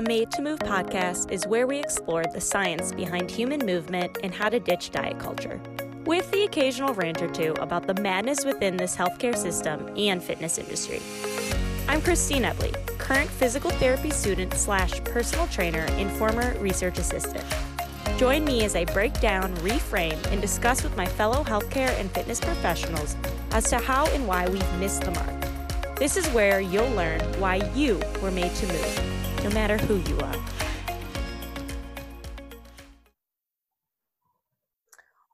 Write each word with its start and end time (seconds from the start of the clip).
The 0.00 0.08
Made 0.08 0.30
to 0.30 0.40
Move 0.40 0.60
podcast 0.60 1.30
is 1.30 1.46
where 1.46 1.66
we 1.66 1.78
explore 1.78 2.24
the 2.24 2.40
science 2.40 2.90
behind 2.90 3.30
human 3.30 3.66
movement 3.66 4.16
and 4.22 4.32
how 4.32 4.48
to 4.48 4.58
ditch 4.58 4.92
diet 4.92 5.18
culture, 5.18 5.60
with 6.06 6.30
the 6.30 6.44
occasional 6.44 6.94
rant 6.94 7.20
or 7.20 7.28
two 7.28 7.52
about 7.60 7.86
the 7.86 7.92
madness 8.00 8.46
within 8.46 8.78
this 8.78 8.96
healthcare 8.96 9.36
system 9.36 9.92
and 9.98 10.22
fitness 10.22 10.56
industry. 10.56 11.02
I'm 11.86 12.00
Christine 12.00 12.44
Ebley, 12.44 12.72
current 12.96 13.28
physical 13.28 13.70
therapy 13.72 14.08
student 14.10 14.54
slash 14.54 15.04
personal 15.04 15.46
trainer 15.48 15.84
and 15.90 16.10
former 16.12 16.58
research 16.60 16.98
assistant. 16.98 17.44
Join 18.16 18.42
me 18.42 18.64
as 18.64 18.74
I 18.74 18.86
break 18.86 19.12
down, 19.20 19.54
reframe, 19.56 20.24
and 20.32 20.40
discuss 20.40 20.82
with 20.82 20.96
my 20.96 21.04
fellow 21.04 21.44
healthcare 21.44 21.90
and 22.00 22.10
fitness 22.12 22.40
professionals 22.40 23.16
as 23.50 23.68
to 23.68 23.76
how 23.76 24.06
and 24.14 24.26
why 24.26 24.48
we've 24.48 24.78
missed 24.78 25.02
the 25.02 25.10
mark. 25.10 25.96
This 25.98 26.16
is 26.16 26.26
where 26.28 26.62
you'll 26.62 26.88
learn 26.92 27.20
why 27.38 27.56
you 27.74 28.00
were 28.22 28.30
made 28.30 28.54
to 28.54 28.66
move, 28.66 29.09
no 29.42 29.50
matter 29.50 29.78
who 29.78 29.96
you 30.10 30.18
are. 30.20 30.36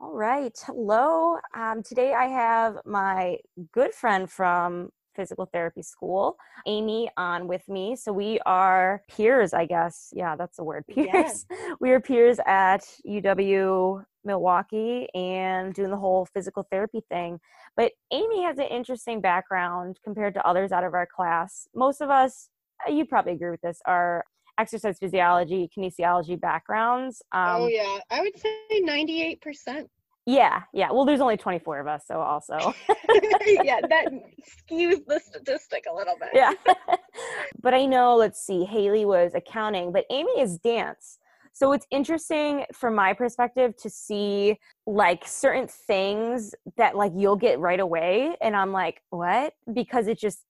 All 0.00 0.12
right. 0.12 0.56
Hello. 0.64 1.36
Um, 1.54 1.82
today 1.82 2.14
I 2.14 2.26
have 2.26 2.76
my 2.84 3.38
good 3.72 3.92
friend 3.92 4.30
from 4.30 4.90
physical 5.16 5.46
therapy 5.46 5.82
school, 5.82 6.36
Amy, 6.66 7.10
on 7.16 7.48
with 7.48 7.66
me. 7.68 7.96
So 7.96 8.12
we 8.12 8.38
are 8.46 9.02
peers, 9.08 9.54
I 9.54 9.64
guess. 9.64 10.12
Yeah, 10.14 10.36
that's 10.36 10.58
the 10.58 10.64
word, 10.64 10.84
peers. 10.90 11.46
We 11.80 11.90
are 11.90 12.00
peers 12.00 12.38
at 12.46 12.82
UW 13.08 14.04
Milwaukee 14.24 15.08
and 15.14 15.72
doing 15.72 15.90
the 15.90 15.96
whole 15.96 16.26
physical 16.26 16.66
therapy 16.70 17.02
thing. 17.08 17.40
But 17.76 17.92
Amy 18.12 18.44
has 18.44 18.58
an 18.58 18.66
interesting 18.66 19.20
background 19.20 19.98
compared 20.04 20.34
to 20.34 20.46
others 20.46 20.72
out 20.72 20.84
of 20.84 20.94
our 20.94 21.06
class. 21.06 21.66
Most 21.74 22.00
of 22.00 22.10
us, 22.10 22.50
you 22.88 23.04
probably 23.04 23.32
agree 23.32 23.50
with 23.50 23.60
this, 23.60 23.80
are 23.86 24.24
exercise 24.58 24.98
physiology, 24.98 25.68
kinesiology 25.76 26.40
backgrounds. 26.40 27.22
Oh, 27.32 27.38
um, 27.38 27.62
oh, 27.62 27.68
yeah. 27.68 27.98
I 28.10 28.20
would 28.20 28.38
say 28.38 28.82
98%. 28.82 29.86
Yeah, 30.28 30.62
yeah. 30.72 30.90
Well, 30.90 31.04
there's 31.04 31.20
only 31.20 31.36
24 31.36 31.80
of 31.80 31.86
us, 31.86 32.02
so 32.06 32.20
also. 32.20 32.56
yeah, 33.46 33.80
that 33.88 34.08
skews 34.68 35.06
the 35.06 35.20
statistic 35.24 35.84
a 35.90 35.94
little 35.94 36.16
bit. 36.18 36.30
Yeah. 36.34 36.52
but 37.62 37.74
I 37.74 37.86
know, 37.86 38.16
let's 38.16 38.44
see, 38.44 38.64
Haley 38.64 39.04
was 39.04 39.34
accounting, 39.36 39.92
but 39.92 40.04
Amy 40.10 40.40
is 40.40 40.58
dance. 40.58 41.18
So 41.52 41.72
it's 41.72 41.86
interesting 41.90 42.64
from 42.74 42.94
my 42.94 43.14
perspective 43.14 43.76
to 43.78 43.88
see 43.88 44.58
like 44.86 45.22
certain 45.24 45.68
things 45.68 46.54
that 46.76 46.96
like 46.96 47.12
you'll 47.16 47.36
get 47.36 47.60
right 47.60 47.80
away. 47.80 48.36
And 48.42 48.54
I'm 48.54 48.72
like, 48.72 49.00
what? 49.10 49.54
Because 49.72 50.06
it 50.06 50.18
just, 50.18 50.40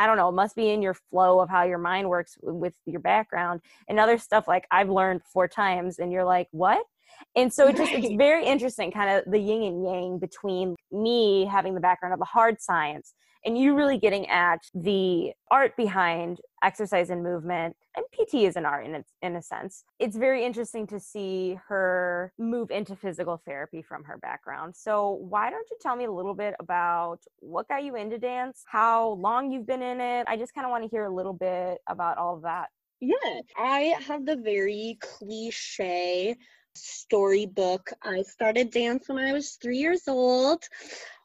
I 0.00 0.06
don't 0.06 0.16
know, 0.16 0.30
it 0.30 0.32
must 0.32 0.56
be 0.56 0.70
in 0.70 0.80
your 0.80 0.94
flow 0.94 1.40
of 1.40 1.50
how 1.50 1.64
your 1.64 1.76
mind 1.76 2.08
works 2.08 2.38
with 2.40 2.72
your 2.86 3.00
background 3.00 3.60
and 3.86 4.00
other 4.00 4.16
stuff 4.16 4.48
like 4.48 4.66
I've 4.70 4.88
learned 4.88 5.20
four 5.30 5.46
times 5.46 5.98
and 5.98 6.10
you're 6.10 6.24
like, 6.24 6.48
what? 6.52 6.82
And 7.36 7.52
so 7.52 7.68
it 7.68 7.76
just 7.76 7.92
it's 7.92 8.16
very 8.16 8.46
interesting, 8.46 8.90
kind 8.92 9.10
of 9.10 9.30
the 9.30 9.38
yin 9.38 9.62
and 9.62 9.84
yang 9.84 10.18
between 10.18 10.74
me 10.90 11.44
having 11.44 11.74
the 11.74 11.80
background 11.80 12.14
of 12.14 12.18
the 12.18 12.24
hard 12.24 12.62
science 12.62 13.12
and 13.44 13.56
you're 13.58 13.74
really 13.74 13.98
getting 13.98 14.28
at 14.28 14.60
the 14.74 15.32
art 15.50 15.76
behind 15.76 16.40
exercise 16.62 17.10
and 17.10 17.22
movement 17.22 17.74
and 17.96 18.04
pt 18.12 18.34
is 18.34 18.56
an 18.56 18.66
art 18.66 18.84
in 18.86 18.96
a, 18.96 19.04
in 19.22 19.36
a 19.36 19.42
sense 19.42 19.84
it's 19.98 20.16
very 20.16 20.44
interesting 20.44 20.86
to 20.86 21.00
see 21.00 21.58
her 21.68 22.32
move 22.38 22.70
into 22.70 22.94
physical 22.94 23.40
therapy 23.46 23.82
from 23.82 24.04
her 24.04 24.18
background 24.18 24.74
so 24.76 25.18
why 25.28 25.50
don't 25.50 25.66
you 25.70 25.76
tell 25.80 25.96
me 25.96 26.04
a 26.04 26.12
little 26.12 26.34
bit 26.34 26.54
about 26.60 27.18
what 27.38 27.68
got 27.68 27.82
you 27.82 27.96
into 27.96 28.18
dance 28.18 28.62
how 28.66 29.10
long 29.12 29.50
you've 29.50 29.66
been 29.66 29.82
in 29.82 30.00
it 30.00 30.26
i 30.28 30.36
just 30.36 30.54
kind 30.54 30.66
of 30.66 30.70
want 30.70 30.84
to 30.84 30.90
hear 30.90 31.04
a 31.04 31.14
little 31.14 31.34
bit 31.34 31.78
about 31.88 32.18
all 32.18 32.36
of 32.36 32.42
that 32.42 32.68
yeah 33.00 33.40
i 33.56 33.94
have 34.06 34.26
the 34.26 34.36
very 34.36 34.98
cliche 35.00 36.36
storybook. 36.74 37.90
I 38.02 38.22
started 38.22 38.70
dance 38.70 39.08
when 39.08 39.18
I 39.18 39.32
was 39.32 39.58
three 39.60 39.78
years 39.78 40.06
old. 40.08 40.62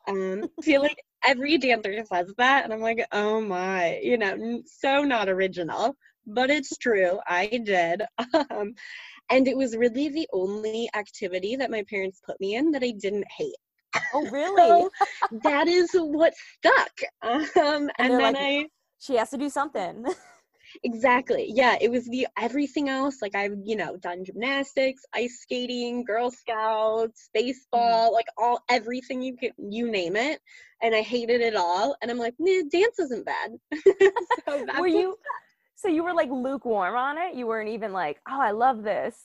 Um, 0.08 0.50
feel 0.62 0.82
like 0.82 0.98
every 1.26 1.58
dancer 1.58 2.04
says 2.06 2.34
that, 2.38 2.64
and 2.64 2.74
I'm 2.74 2.82
like, 2.82 3.06
oh 3.12 3.42
my, 3.42 4.00
you 4.02 4.18
know, 4.18 4.62
so 4.66 5.04
not 5.04 5.30
original, 5.30 5.96
but 6.26 6.50
it's 6.50 6.78
true. 6.78 7.20
I 7.28 7.48
did. 7.48 8.04
Um, 8.52 8.74
and 9.32 9.48
it 9.48 9.58
was 9.58 9.76
really 9.76 10.10
the 10.10 10.28
only 10.32 10.88
activity 10.96 11.56
that 11.56 11.72
my 11.72 11.84
parents 11.90 12.22
put 12.24 12.40
me 12.40 12.56
in 12.56 12.72
that 12.72 12.84
I 12.84 12.92
didn't 12.92 13.26
hate. 13.36 13.56
Oh, 14.14 14.28
really? 14.32 14.56
so 14.56 14.90
that 15.44 15.68
is 15.68 15.90
what 15.94 16.34
stuck. 16.58 16.92
Um, 17.24 17.48
and, 17.56 17.92
and 17.98 18.12
then 18.14 18.34
like, 18.34 18.36
I. 18.38 18.66
She 19.00 19.16
has 19.16 19.30
to 19.32 19.38
do 19.38 19.50
something. 19.50 20.06
Exactly. 20.84 21.52
Yeah, 21.54 21.78
it 21.80 21.92
was 21.92 22.06
the 22.06 22.28
everything 22.38 22.90
else. 22.90 23.22
Like 23.22 23.36
I've, 23.36 23.56
you 23.64 23.76
know, 23.76 23.98
done 23.98 24.26
gymnastics, 24.26 25.04
ice 25.14 25.40
skating, 25.42 26.04
Girl 26.04 26.32
Scouts, 26.32 27.30
mm-hmm. 27.36 27.46
baseball, 27.46 28.08
mm-hmm. 28.08 28.14
like 28.14 28.28
all 28.38 28.64
everything 28.70 29.22
you 29.22 29.36
could 29.38 29.54
you 29.58 29.90
name 29.90 30.16
it. 30.16 30.40
And 30.82 30.94
I 30.94 31.02
hated 31.02 31.42
it 31.42 31.56
all. 31.56 31.96
And 32.02 32.12
I'm 32.12 32.18
like, 32.18 32.36
nah, 32.38 32.64
dance 32.70 33.00
isn't 33.00 33.26
bad. 33.26 33.52
so 34.48 34.66
were 34.80 34.88
you 34.88 35.16
so 35.76 35.88
you 35.88 36.04
were 36.04 36.14
like 36.14 36.30
lukewarm 36.30 36.96
on 36.96 37.18
it? 37.18 37.36
You 37.36 37.48
weren't 37.48 37.70
even 37.70 37.94
like, 37.94 38.18
oh, 38.30 38.40
I 38.40 38.52
love 38.52 38.84
this 38.84 39.16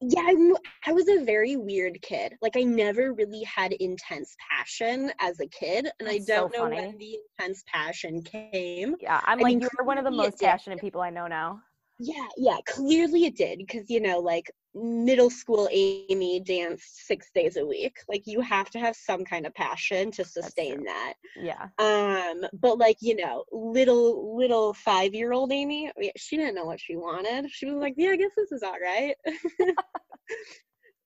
yeah 0.00 0.22
I'm, 0.26 0.54
i 0.86 0.92
was 0.92 1.08
a 1.08 1.24
very 1.24 1.56
weird 1.56 2.00
kid 2.02 2.34
like 2.42 2.56
i 2.56 2.62
never 2.62 3.12
really 3.14 3.42
had 3.44 3.72
intense 3.72 4.36
passion 4.50 5.10
as 5.20 5.40
a 5.40 5.46
kid 5.46 5.88
and 5.98 6.08
That's 6.08 6.30
i 6.30 6.34
don't 6.34 6.54
so 6.54 6.64
know 6.64 6.68
when 6.68 6.98
the 6.98 7.18
intense 7.38 7.64
passion 7.66 8.22
came. 8.22 8.96
Yeah 9.00 9.20
i'm 9.24 9.38
I 9.38 9.42
like 9.42 9.46
mean, 9.46 9.60
you're 9.60 9.84
one 9.84 9.98
of 9.98 10.04
the 10.04 10.10
most 10.10 10.38
passionate 10.40 10.80
people 10.80 11.00
i 11.00 11.10
know 11.10 11.26
now. 11.26 11.60
Yeah 11.98 12.26
yeah 12.36 12.58
clearly 12.66 13.24
it 13.24 13.36
did 13.36 13.58
because 13.58 13.88
you 13.88 14.00
know 14.00 14.18
like 14.18 14.50
middle 14.76 15.30
school 15.30 15.68
amy 15.72 16.38
danced 16.40 17.06
six 17.06 17.30
days 17.34 17.56
a 17.56 17.64
week. 17.64 17.98
Like 18.08 18.26
you 18.26 18.40
have 18.42 18.70
to 18.70 18.78
have 18.78 18.94
some 18.94 19.24
kind 19.24 19.46
of 19.46 19.54
passion 19.54 20.10
to 20.12 20.24
sustain 20.24 20.84
that. 20.84 21.14
Yeah. 21.34 21.68
Um 21.78 22.46
but 22.52 22.78
like 22.78 22.98
you 23.00 23.16
know 23.16 23.44
little 23.50 24.36
little 24.36 24.74
five 24.74 25.14
year 25.14 25.32
old 25.32 25.50
amy 25.52 25.90
she 26.16 26.36
didn't 26.36 26.54
know 26.54 26.66
what 26.66 26.80
she 26.80 26.96
wanted. 26.96 27.50
She 27.50 27.66
was 27.66 27.80
like 27.80 27.94
yeah 27.96 28.10
i 28.10 28.16
guess 28.16 28.32
this 28.36 28.52
is 28.52 28.62
all 28.62 28.78
right. 28.80 29.16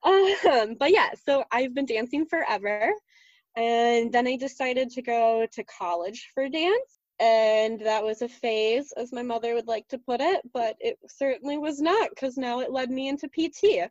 Um 0.03 0.77
but 0.79 0.93
yeah 0.93 1.11
so 1.27 1.45
i've 1.53 1.75
been 1.75 1.85
dancing 1.85 2.25
forever 2.25 2.91
and 3.55 4.11
then 4.11 4.27
i 4.27 4.37
decided 4.37 4.89
to 4.91 5.03
go 5.03 5.47
to 5.53 5.65
college 5.65 6.31
for 6.33 6.49
dance 6.49 7.00
and 7.21 7.81
that 7.81 8.03
was 8.03 8.23
a 8.23 8.29
phase 8.29 8.93
as 8.97 9.13
my 9.13 9.23
mother 9.23 9.55
would 9.55 9.67
like 9.67 9.87
to 9.89 9.99
put 9.99 10.21
it 10.21 10.41
but 10.53 10.77
it 10.81 10.99
certainly 11.07 11.59
was 11.59 11.81
not 11.81 12.11
because 12.11 12.37
now 12.37 12.61
it 12.61 12.73
led 12.73 12.91
me 12.91 13.09
into 13.09 13.29
pt 13.29 13.91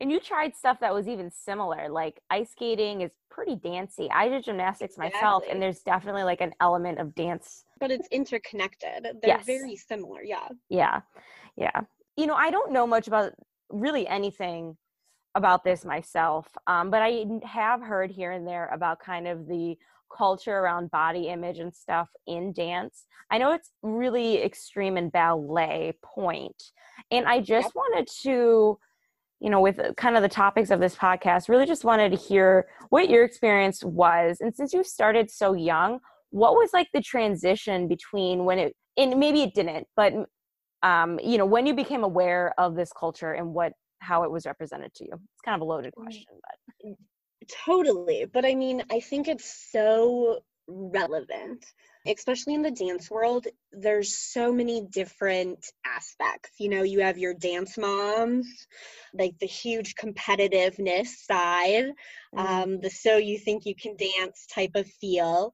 and 0.00 0.10
you 0.10 0.18
tried 0.18 0.56
stuff 0.56 0.78
that 0.80 0.94
was 0.94 1.08
even 1.08 1.30
similar 1.30 1.88
like 1.90 2.20
ice 2.30 2.50
skating 2.52 3.02
is 3.02 3.10
pretty 3.30 3.54
dancey. 3.56 4.10
I 4.10 4.28
did 4.28 4.44
gymnastics 4.44 4.94
exactly. 4.94 5.20
myself 5.20 5.44
and 5.48 5.62
there's 5.62 5.80
definitely 5.80 6.24
like 6.24 6.40
an 6.40 6.52
element 6.60 6.98
of 6.98 7.14
dance. 7.14 7.64
But 7.78 7.90
it's 7.90 8.08
interconnected. 8.08 9.04
They're 9.04 9.36
yes. 9.36 9.46
very 9.46 9.76
similar 9.76 10.22
yeah. 10.22 10.48
Yeah 10.68 11.00
yeah. 11.56 11.80
You 12.16 12.26
know 12.26 12.34
i 12.34 12.50
don't 12.50 12.72
know 12.72 12.86
much 12.86 13.06
about 13.06 13.32
really 13.70 14.06
anything 14.08 14.76
about 15.36 15.62
this 15.62 15.84
myself 15.84 16.48
um, 16.66 16.90
but 16.90 17.02
i 17.02 17.24
have 17.44 17.80
heard 17.80 18.10
here 18.10 18.32
and 18.32 18.46
there 18.46 18.66
about 18.72 18.98
kind 18.98 19.28
of 19.28 19.46
the 19.46 19.76
culture 20.16 20.58
around 20.58 20.90
body 20.90 21.28
image 21.28 21.58
and 21.58 21.74
stuff 21.74 22.08
in 22.26 22.52
dance. 22.52 23.04
I 23.30 23.38
know 23.38 23.52
it's 23.52 23.70
really 23.82 24.42
extreme 24.42 24.96
in 24.96 25.08
ballet 25.08 25.94
pointe. 26.02 26.72
And 27.10 27.26
I 27.26 27.40
just 27.40 27.74
wanted 27.74 28.08
to, 28.22 28.78
you 29.40 29.50
know, 29.50 29.60
with 29.60 29.80
kind 29.96 30.16
of 30.16 30.22
the 30.22 30.28
topics 30.28 30.70
of 30.70 30.80
this 30.80 30.96
podcast, 30.96 31.48
really 31.48 31.66
just 31.66 31.84
wanted 31.84 32.10
to 32.10 32.16
hear 32.16 32.68
what 32.90 33.08
your 33.08 33.24
experience 33.24 33.84
was. 33.84 34.38
And 34.40 34.54
since 34.54 34.72
you 34.72 34.84
started 34.84 35.30
so 35.30 35.54
young, 35.54 36.00
what 36.30 36.54
was 36.54 36.70
like 36.72 36.88
the 36.92 37.00
transition 37.00 37.88
between 37.88 38.44
when 38.44 38.58
it, 38.58 38.76
and 38.96 39.18
maybe 39.18 39.42
it 39.42 39.54
didn't, 39.54 39.86
but, 39.96 40.12
um, 40.82 41.18
you 41.22 41.38
know, 41.38 41.46
when 41.46 41.66
you 41.66 41.74
became 41.74 42.04
aware 42.04 42.54
of 42.58 42.74
this 42.74 42.92
culture 42.92 43.32
and 43.32 43.54
what, 43.54 43.72
how 44.00 44.24
it 44.24 44.30
was 44.30 44.46
represented 44.46 44.92
to 44.94 45.04
you? 45.04 45.12
It's 45.12 45.42
kind 45.44 45.54
of 45.54 45.60
a 45.60 45.64
loaded 45.64 45.92
mm. 45.96 46.02
question, 46.02 46.26
but. 46.82 46.96
Totally. 47.48 48.26
But 48.30 48.44
I 48.44 48.54
mean, 48.54 48.82
I 48.90 49.00
think 49.00 49.28
it's 49.28 49.70
so 49.72 50.40
relevant, 50.68 51.64
especially 52.06 52.54
in 52.54 52.62
the 52.62 52.70
dance 52.70 53.10
world. 53.10 53.46
There's 53.72 54.16
so 54.16 54.52
many 54.52 54.82
different 54.82 55.64
aspects. 55.84 56.50
You 56.58 56.68
know, 56.68 56.82
you 56.82 57.00
have 57.00 57.18
your 57.18 57.34
dance 57.34 57.76
moms, 57.76 58.66
like 59.14 59.38
the 59.38 59.46
huge 59.46 59.94
competitiveness 59.94 61.06
side, 61.06 61.90
mm-hmm. 62.34 62.38
um, 62.38 62.80
the 62.80 62.90
so 62.90 63.16
you 63.16 63.38
think 63.38 63.66
you 63.66 63.74
can 63.74 63.96
dance 63.96 64.46
type 64.46 64.72
of 64.74 64.86
feel. 65.00 65.52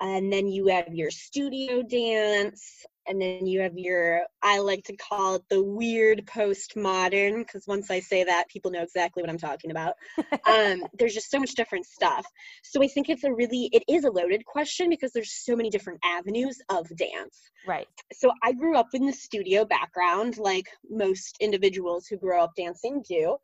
And 0.00 0.32
then 0.32 0.46
you 0.46 0.68
have 0.68 0.94
your 0.94 1.10
studio 1.10 1.82
dance, 1.82 2.86
and 3.08 3.20
then 3.20 3.46
you 3.46 3.60
have 3.60 3.76
your 3.76 4.22
i 4.42 4.58
like 4.58 4.84
to 4.84 4.96
call 4.96 5.36
it 5.36 5.42
the 5.48 5.62
weird 5.62 6.26
postmodern 6.26 7.38
because 7.38 7.66
once 7.66 7.90
i 7.90 8.00
say 8.00 8.24
that 8.24 8.48
people 8.48 8.70
know 8.70 8.82
exactly 8.82 9.22
what 9.22 9.30
i'm 9.30 9.38
talking 9.38 9.70
about. 9.70 9.94
Um, 10.48 10.84
there's 10.98 11.12
just 11.12 11.30
so 11.30 11.38
much 11.38 11.54
different 11.54 11.84
stuff. 11.84 12.26
So 12.62 12.82
i 12.82 12.88
think 12.88 13.08
it's 13.08 13.24
a 13.24 13.32
really 13.32 13.68
it 13.72 13.82
is 13.88 14.04
a 14.04 14.10
loaded 14.10 14.44
question 14.44 14.88
because 14.88 15.12
there's 15.12 15.32
so 15.32 15.54
many 15.56 15.68
different 15.68 16.00
avenues 16.04 16.58
of 16.68 16.88
dance. 16.96 17.50
Right. 17.66 17.88
So 18.12 18.30
i 18.42 18.52
grew 18.52 18.76
up 18.76 18.88
in 18.94 19.06
the 19.06 19.12
studio 19.12 19.64
background 19.64 20.38
like 20.38 20.66
most 20.88 21.36
individuals 21.40 22.06
who 22.06 22.16
grow 22.16 22.42
up 22.42 22.52
dancing 22.56 23.02
do. 23.08 23.36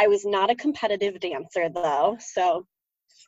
I 0.00 0.08
was 0.08 0.24
not 0.24 0.50
a 0.50 0.54
competitive 0.54 1.20
dancer 1.20 1.68
though 1.68 2.16
so 2.20 2.66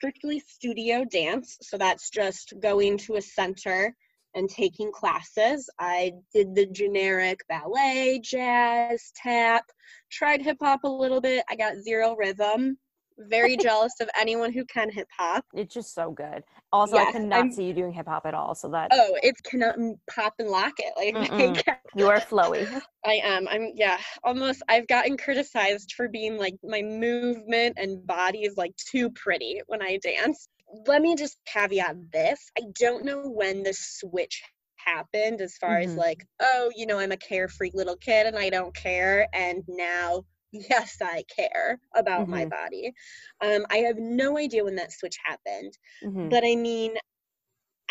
strictly 0.03 0.41
studio 0.41 1.05
dance. 1.05 1.59
So 1.61 1.77
that's 1.77 2.11
just 2.11 2.55
going 2.61 2.99
to 2.99 3.17
a 3.17 3.23
center 3.23 3.95
and 4.35 4.49
taking 4.49 4.93
classes. 4.93 5.69
I 5.79 6.13
did 6.35 6.55
the 6.55 6.67
generic 6.67 7.41
ballet, 7.49 8.21
jazz, 8.23 9.13
tap, 9.15 9.65
tried 10.11 10.43
hip 10.43 10.59
hop 10.61 10.85
a 10.85 10.89
little 10.89 11.21
bit. 11.21 11.45
I 11.51 11.57
got 11.57 11.77
zero 11.77 12.15
rhythm. 12.17 12.79
Very 13.19 13.57
jealous 13.61 13.93
of 14.01 14.09
anyone 14.19 14.53
who 14.53 14.65
can 14.65 14.91
hip 14.91 15.09
hop. 15.17 15.45
It's 15.53 15.75
just 15.75 15.95
so 15.95 16.11
good. 16.11 16.43
Also, 16.73 16.97
yes, 16.97 17.09
I 17.09 17.13
cannot 17.13 17.41
I'm, 17.41 17.53
see 17.53 17.65
you 17.65 17.75
doing 17.75 17.93
hip 17.93 18.09
hop 18.09 18.25
at 18.25 18.33
all. 18.33 18.55
So 18.55 18.69
that 18.71 18.89
oh, 18.93 19.17
it's 19.23 19.41
cannot 19.43 19.77
pop 20.11 20.35
and 20.39 20.49
lock 20.49 20.73
it. 20.79 20.95
Like 20.97 21.67
you 21.97 22.09
are 22.09 22.21
flowy. 22.21 22.67
I 23.07 23.21
am. 23.23 23.47
I'm 23.49 23.73
yeah. 23.75 23.99
Almost. 24.25 24.63
I've 24.69 24.87
gotten 24.87 25.19
criticized 25.19 25.93
for 25.95 26.09
being 26.09 26.39
like 26.39 26.55
my 26.65 26.81
movement 26.81 27.77
and 27.77 28.05
body 28.07 28.45
is 28.45 28.57
like 28.57 28.75
too 28.77 29.11
pretty 29.11 29.61
when 29.67 29.83
I 29.83 29.99
dance 30.03 30.49
let 30.87 31.03
me 31.03 31.15
just 31.15 31.37
caveat 31.47 31.97
this. 32.13 32.51
I 32.59 32.63
don't 32.79 33.05
know 33.05 33.29
when 33.29 33.63
the 33.63 33.75
switch 33.75 34.43
happened 34.77 35.41
as 35.41 35.57
far 35.57 35.79
mm-hmm. 35.79 35.91
as 35.91 35.97
like, 35.97 36.27
oh, 36.41 36.71
you 36.75 36.87
know, 36.87 36.99
I'm 36.99 37.13
a 37.13 37.17
carefree 37.17 37.71
little 37.75 37.97
kid 37.97 38.27
and 38.27 38.37
I 38.37 38.51
don't 38.51 38.75
care. 38.75 39.29
And 39.33 39.63
now, 39.69 40.25
yes, 40.53 40.99
I 41.01 41.25
care 41.35 41.79
about 41.95 42.23
mm-hmm. 42.23 42.31
my 42.31 42.47
body. 42.47 42.93
Um, 43.41 43.67
I 43.71 43.79
have 43.79 43.97
no 43.99 44.39
idea 44.39 44.65
when 44.65 44.77
that 44.77 44.93
switch 44.93 45.17
happened. 45.25 45.73
Mm-hmm. 46.05 46.29
But 46.29 46.45
I 46.45 46.57
mean, 46.57 46.95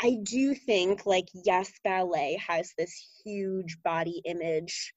I 0.02 0.18
do 0.24 0.56
think 0.56 1.06
like, 1.06 1.28
yes, 1.34 1.72
ballet 1.84 2.42
has 2.48 2.74
this 2.78 2.94
huge 3.24 3.78
body 3.84 4.22
image 4.26 4.94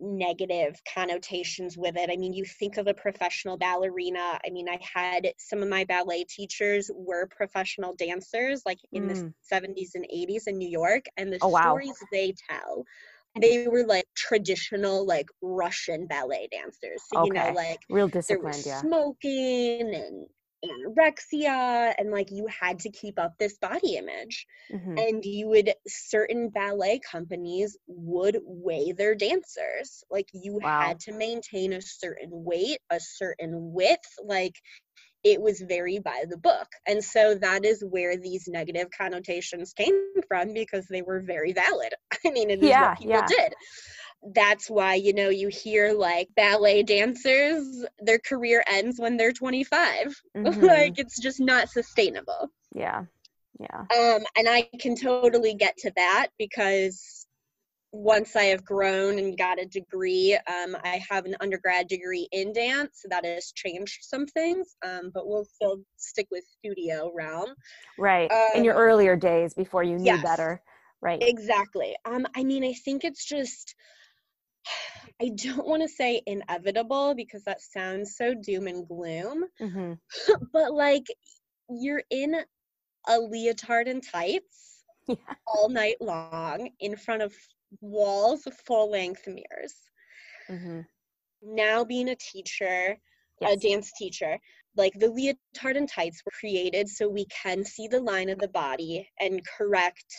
negative 0.00 0.80
connotations 0.92 1.76
with 1.76 1.96
it. 1.96 2.10
I 2.10 2.16
mean, 2.16 2.32
you 2.32 2.44
think 2.44 2.76
of 2.76 2.86
a 2.86 2.94
professional 2.94 3.56
ballerina. 3.56 4.38
I 4.44 4.50
mean, 4.50 4.68
I 4.68 4.78
had 4.80 5.32
some 5.38 5.62
of 5.62 5.68
my 5.68 5.84
ballet 5.84 6.24
teachers 6.24 6.90
were 6.94 7.26
professional 7.26 7.94
dancers, 7.96 8.62
like 8.64 8.78
in 8.92 9.08
mm. 9.08 9.14
the 9.14 9.54
70s 9.54 9.90
and 9.94 10.06
80s 10.12 10.46
in 10.46 10.58
New 10.58 10.68
York, 10.68 11.06
and 11.16 11.32
the 11.32 11.38
oh, 11.42 11.50
stories 11.50 11.88
wow. 11.88 12.08
they 12.10 12.34
tell. 12.48 12.84
They 13.40 13.66
were 13.66 13.84
like 13.84 14.04
traditional, 14.14 15.06
like 15.06 15.26
Russian 15.40 16.06
ballet 16.06 16.48
dancers. 16.52 17.02
So, 17.06 17.20
okay. 17.20 17.26
you 17.26 17.32
know, 17.32 17.52
like 17.54 17.80
real 17.88 18.08
disciplined, 18.08 18.62
yeah. 18.66 18.80
Smoking 18.80 19.94
and 19.94 20.26
anorexia 20.64 21.92
and 21.98 22.10
like 22.10 22.30
you 22.30 22.46
had 22.46 22.78
to 22.80 22.90
keep 22.90 23.18
up 23.18 23.34
this 23.38 23.58
body 23.58 23.96
image 23.96 24.46
mm-hmm. 24.72 24.96
and 24.96 25.24
you 25.24 25.48
would 25.48 25.72
certain 25.86 26.48
ballet 26.48 27.00
companies 27.10 27.76
would 27.86 28.38
weigh 28.44 28.92
their 28.92 29.14
dancers 29.14 30.04
like 30.10 30.28
you 30.32 30.58
wow. 30.62 30.80
had 30.80 31.00
to 31.00 31.12
maintain 31.12 31.72
a 31.72 31.82
certain 31.82 32.30
weight 32.30 32.78
a 32.90 33.00
certain 33.00 33.72
width 33.72 34.08
like 34.24 34.54
it 35.24 35.40
was 35.40 35.60
very 35.60 35.98
by 35.98 36.24
the 36.28 36.36
book 36.36 36.68
and 36.86 37.02
so 37.02 37.34
that 37.34 37.64
is 37.64 37.84
where 37.88 38.16
these 38.16 38.48
negative 38.48 38.88
connotations 38.96 39.72
came 39.72 39.94
from 40.28 40.52
because 40.52 40.86
they 40.88 41.02
were 41.02 41.20
very 41.20 41.52
valid 41.52 41.92
i 42.26 42.30
mean 42.30 42.50
it 42.50 42.62
is 42.62 42.68
yeah, 42.68 42.90
what 42.90 42.98
people 42.98 43.12
yeah. 43.12 43.26
did 43.26 43.54
that's 44.34 44.70
why 44.70 44.94
you 44.94 45.12
know 45.12 45.28
you 45.28 45.48
hear 45.48 45.92
like 45.92 46.28
ballet 46.36 46.82
dancers 46.82 47.84
their 48.00 48.18
career 48.18 48.62
ends 48.68 49.00
when 49.00 49.16
they're 49.16 49.32
25 49.32 50.14
mm-hmm. 50.36 50.64
like 50.64 50.98
it's 50.98 51.20
just 51.20 51.40
not 51.40 51.68
sustainable. 51.68 52.50
Yeah. 52.74 53.04
Yeah. 53.58 53.80
Um 53.80 54.22
and 54.36 54.48
i 54.48 54.68
can 54.80 54.96
totally 54.96 55.54
get 55.54 55.76
to 55.78 55.92
that 55.96 56.28
because 56.38 57.26
once 57.92 58.34
i 58.36 58.44
have 58.44 58.64
grown 58.64 59.18
and 59.18 59.36
got 59.36 59.60
a 59.60 59.66
degree 59.66 60.34
um, 60.46 60.74
i 60.82 61.00
have 61.10 61.26
an 61.26 61.36
undergrad 61.40 61.86
degree 61.86 62.26
in 62.32 62.52
dance 62.52 63.00
so 63.02 63.08
that 63.10 63.24
has 63.24 63.52
changed 63.52 63.98
some 64.00 64.24
things 64.26 64.74
um, 64.84 65.10
but 65.12 65.26
we'll 65.26 65.44
still 65.44 65.76
stick 65.96 66.26
with 66.30 66.42
studio 66.58 67.12
realm. 67.14 67.50
Right. 67.98 68.32
Um, 68.32 68.48
in 68.54 68.64
your 68.64 68.74
um, 68.74 68.80
earlier 68.80 69.14
days 69.14 69.52
before 69.52 69.82
you 69.82 69.98
knew 69.98 70.06
yes, 70.06 70.22
better. 70.22 70.62
Right. 71.02 71.22
Exactly. 71.22 71.94
Um 72.04 72.26
i 72.34 72.42
mean 72.42 72.64
i 72.64 72.72
think 72.72 73.04
it's 73.04 73.24
just 73.24 73.74
I 75.20 75.28
don't 75.28 75.66
want 75.66 75.82
to 75.82 75.88
say 75.88 76.22
inevitable 76.26 77.14
because 77.14 77.44
that 77.44 77.60
sounds 77.60 78.16
so 78.16 78.34
doom 78.34 78.66
and 78.66 78.86
gloom, 78.86 79.44
mm-hmm. 79.60 79.92
but 80.52 80.72
like 80.72 81.06
you're 81.68 82.02
in 82.10 82.36
a 83.08 83.18
leotard 83.18 83.88
and 83.88 84.02
tights 84.02 84.82
yeah. 85.06 85.16
all 85.46 85.68
night 85.68 85.96
long 86.00 86.70
in 86.80 86.96
front 86.96 87.22
of 87.22 87.32
walls 87.80 88.46
of 88.46 88.54
full 88.66 88.90
length 88.90 89.26
mirrors. 89.26 89.74
Mm-hmm. 90.48 90.80
Now, 91.42 91.84
being 91.84 92.08
a 92.08 92.16
teacher, 92.16 92.96
yes. 93.40 93.52
a 93.52 93.56
dance 93.56 93.92
teacher, 93.96 94.38
like 94.76 94.94
the 94.94 95.08
leotard 95.08 95.76
and 95.76 95.88
tights 95.88 96.22
were 96.24 96.32
created 96.38 96.88
so 96.88 97.08
we 97.08 97.26
can 97.26 97.64
see 97.64 97.88
the 97.88 98.00
line 98.00 98.28
of 98.28 98.38
the 98.38 98.48
body 98.48 99.08
and 99.20 99.42
correct 99.44 100.14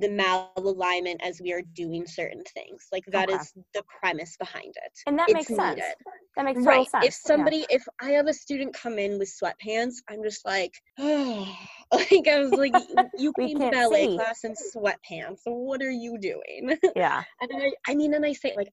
the 0.00 0.08
malalignment 0.08 1.16
as 1.22 1.40
we 1.40 1.52
are 1.52 1.62
doing 1.74 2.06
certain 2.06 2.42
things. 2.54 2.86
Like 2.92 3.04
that 3.08 3.28
okay. 3.28 3.38
is 3.38 3.52
the 3.74 3.82
premise 4.00 4.36
behind 4.36 4.74
it. 4.84 4.92
And 5.06 5.18
that 5.18 5.28
it's 5.28 5.34
makes 5.34 5.46
sense. 5.48 5.76
Needed. 5.76 5.94
That 6.36 6.44
makes 6.44 6.62
right. 6.62 6.88
sense. 6.88 7.06
If 7.06 7.14
somebody, 7.14 7.58
yeah. 7.58 7.76
if 7.76 7.84
I 8.00 8.10
have 8.10 8.26
a 8.26 8.32
student 8.32 8.74
come 8.74 8.98
in 8.98 9.18
with 9.18 9.32
sweatpants, 9.32 9.94
I'm 10.08 10.22
just 10.22 10.44
like, 10.44 10.72
oh, 10.98 11.48
like 11.92 12.28
I 12.28 12.40
was 12.40 12.52
like, 12.52 12.74
you 13.18 13.32
came 13.38 13.58
to 13.58 13.70
ballet 13.70 14.06
see. 14.06 14.16
class 14.16 14.44
in 14.44 14.54
sweatpants. 14.54 15.40
What 15.44 15.82
are 15.82 15.90
you 15.90 16.18
doing? 16.18 16.76
Yeah. 16.96 17.22
and 17.40 17.50
I, 17.54 17.72
I 17.88 17.94
mean, 17.94 18.14
and 18.14 18.24
I 18.24 18.32
say 18.32 18.54
like, 18.56 18.68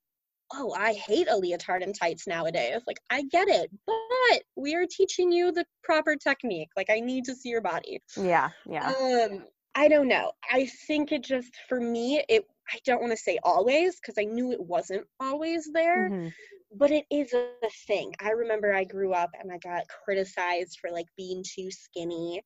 oh, 0.54 0.74
I 0.78 0.94
hate 0.94 1.28
a 1.30 1.36
leotard 1.36 1.84
and 1.84 1.98
tights 1.98 2.28
nowadays. 2.28 2.82
Like, 2.88 3.00
I 3.10 3.24
get 3.24 3.48
it, 3.48 3.70
but 3.86 4.44
we 4.56 4.76
are 4.76 4.86
teaching 4.86 5.32
you 5.32 5.52
the 5.52 5.66
proper 5.84 6.16
technique. 6.16 6.70
Like, 6.78 6.90
I 6.90 7.00
need 7.00 7.26
to 7.26 7.36
see 7.36 7.50
your 7.50 7.62
body. 7.62 8.02
Yeah, 8.16 8.50
yeah. 8.66 8.88
Um, 8.90 9.46
I 9.76 9.88
don't 9.88 10.08
know. 10.08 10.32
I 10.52 10.68
think 10.88 11.12
it 11.12 11.24
just 11.24 11.56
for 11.68 11.80
me 11.80 12.24
it 12.30 12.46
I 12.72 12.78
don't 12.86 13.02
want 13.02 13.12
to 13.12 13.18
say 13.18 13.40
always 13.44 14.00
because 14.00 14.16
I 14.18 14.24
knew 14.24 14.52
it 14.52 14.62
wasn't 14.62 15.06
always 15.20 15.70
there, 15.74 16.10
mm-hmm. 16.10 16.30
but 16.76 16.92
it 16.92 17.06
is 17.12 17.34
a 17.34 17.50
thing. 17.88 18.14
I 18.22 18.32
remember 18.32 18.74
I 18.74 18.84
grew 18.84 19.14
up 19.14 19.32
and 19.40 19.52
I 19.52 19.58
got 19.58 19.84
criticized 20.06 20.78
for 20.80 20.90
like 20.90 21.08
being 21.18 21.44
too 21.44 21.70
skinny. 21.72 22.42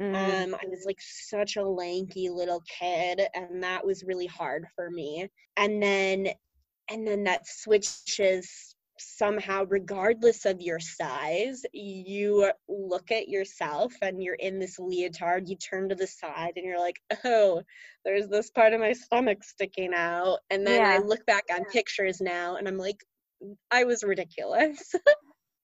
Mm-hmm. 0.00 0.14
Um, 0.14 0.54
I 0.60 0.66
was 0.66 0.84
like 0.86 0.98
such 1.00 1.56
a 1.56 1.64
lanky 1.64 2.30
little 2.30 2.62
kid, 2.80 3.20
and 3.34 3.62
that 3.62 3.86
was 3.86 4.02
really 4.02 4.26
hard 4.26 4.66
for 4.74 4.90
me. 4.90 5.28
And 5.56 5.82
then, 5.82 6.28
and 6.90 7.06
then 7.06 7.24
that 7.24 7.46
switches 7.46 8.74
somehow, 9.00 9.64
regardless 9.68 10.44
of 10.44 10.60
your 10.60 10.80
size, 10.80 11.62
you 11.72 12.50
look 12.68 13.10
at 13.10 13.28
yourself 13.28 13.92
and 14.02 14.22
you're 14.22 14.34
in 14.34 14.58
this 14.58 14.78
leotard, 14.78 15.48
you 15.48 15.56
turn 15.56 15.88
to 15.88 15.94
the 15.94 16.06
side 16.06 16.52
and 16.56 16.64
you're 16.64 16.80
like, 16.80 17.00
oh, 17.24 17.62
there's 18.04 18.28
this 18.28 18.50
part 18.50 18.72
of 18.72 18.80
my 18.80 18.92
stomach 18.92 19.42
sticking 19.42 19.92
out. 19.94 20.38
And 20.50 20.66
then 20.66 20.80
yeah. 20.80 20.90
I 20.90 20.98
look 20.98 21.24
back 21.26 21.44
on 21.52 21.64
pictures 21.64 22.20
now 22.20 22.56
and 22.56 22.68
I'm 22.68 22.78
like, 22.78 23.04
I 23.70 23.84
was 23.84 24.02
ridiculous. 24.02 24.94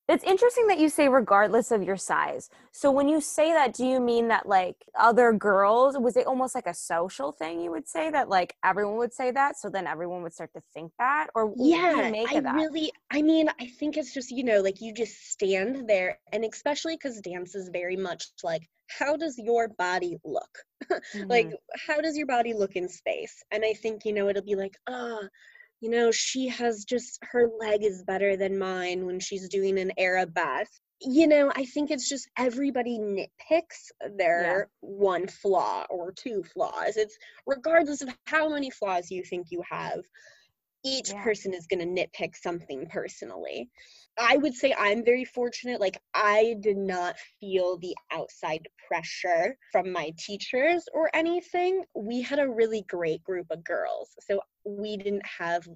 It's 0.08 0.22
interesting 0.22 0.68
that 0.68 0.78
you 0.78 0.88
say 0.88 1.08
regardless 1.08 1.72
of 1.72 1.82
your 1.82 1.96
size. 1.96 2.48
So 2.70 2.92
when 2.92 3.08
you 3.08 3.20
say 3.20 3.52
that, 3.52 3.74
do 3.74 3.84
you 3.84 4.00
mean 4.00 4.28
that 4.28 4.48
like 4.48 4.76
other 4.96 5.32
girls, 5.32 5.98
was 5.98 6.16
it 6.16 6.26
almost 6.26 6.54
like 6.54 6.66
a 6.66 6.74
social 6.74 7.32
thing 7.32 7.60
you 7.60 7.72
would 7.72 7.88
say 7.88 8.10
that 8.10 8.28
like 8.28 8.54
everyone 8.64 8.98
would 8.98 9.12
say 9.12 9.32
that? 9.32 9.58
So 9.58 9.68
then 9.68 9.86
everyone 9.86 10.22
would 10.22 10.32
start 10.32 10.52
to 10.54 10.62
think 10.72 10.92
that? 11.00 11.28
Or 11.34 11.52
yeah, 11.56 12.12
I 12.14 12.38
really, 12.54 12.92
I 13.10 13.22
mean, 13.22 13.48
I 13.60 13.66
think 13.66 13.96
it's 13.96 14.14
just, 14.14 14.30
you 14.30 14.44
know, 14.44 14.60
like 14.60 14.80
you 14.80 14.94
just 14.94 15.30
stand 15.32 15.88
there 15.88 16.18
and 16.32 16.44
especially 16.44 16.94
because 16.94 17.20
dance 17.20 17.56
is 17.56 17.68
very 17.72 17.96
much 17.96 18.28
like, 18.44 18.62
how 18.88 19.16
does 19.16 19.36
your 19.38 19.68
body 19.68 20.18
look? 20.24 20.58
Mm-hmm. 21.16 21.30
like, 21.30 21.50
how 21.86 22.00
does 22.00 22.16
your 22.16 22.26
body 22.26 22.52
look 22.52 22.76
in 22.76 22.88
space? 22.88 23.42
And 23.50 23.64
I 23.64 23.72
think, 23.72 24.04
you 24.04 24.12
know, 24.12 24.28
it'll 24.28 24.42
be 24.42 24.54
like, 24.54 24.76
oh, 24.86 25.20
you 25.80 25.90
know, 25.90 26.10
she 26.10 26.48
has 26.48 26.84
just 26.84 27.18
her 27.22 27.48
leg 27.58 27.84
is 27.84 28.02
better 28.02 28.36
than 28.36 28.58
mine 28.58 29.06
when 29.06 29.20
she's 29.20 29.48
doing 29.48 29.78
an 29.78 29.92
arabesque. 29.98 30.80
You 31.02 31.26
know, 31.26 31.52
I 31.54 31.66
think 31.66 31.90
it's 31.90 32.08
just 32.08 32.28
everybody 32.38 32.98
nitpicks 32.98 33.90
their 34.16 34.42
yeah. 34.42 34.64
one 34.80 35.26
flaw 35.26 35.84
or 35.90 36.12
two 36.12 36.42
flaws. 36.42 36.96
It's 36.96 37.18
regardless 37.46 38.00
of 38.00 38.08
how 38.26 38.48
many 38.48 38.70
flaws 38.70 39.10
you 39.10 39.22
think 39.22 39.48
you 39.50 39.62
have, 39.70 40.00
each 40.86 41.08
Yeah. 41.08 41.26
person 41.26 41.52
is 41.54 41.66
going 41.66 41.80
to 41.80 41.86
nitpick 42.02 42.36
something 42.36 42.86
personally. 42.88 43.68
I 44.18 44.36
would 44.38 44.54
say 44.54 44.74
I'm 44.78 45.04
very 45.04 45.24
fortunate. 45.24 45.80
Like, 45.80 45.98
I 46.14 46.56
did 46.60 46.76
not 46.78 47.16
feel 47.40 47.78
the 47.78 47.96
outside 48.12 48.68
pressure 48.88 49.58
from 49.72 49.92
my 49.92 50.12
teachers 50.18 50.84
or 50.94 51.10
anything. 51.14 51.84
We 51.94 52.22
had 52.22 52.38
a 52.38 52.48
really 52.48 52.82
great 52.88 53.22
group 53.24 53.48
of 53.50 53.64
girls. 53.64 54.10
So, 54.20 54.40
we 54.64 54.96
didn't 54.96 55.26
have 55.26 55.68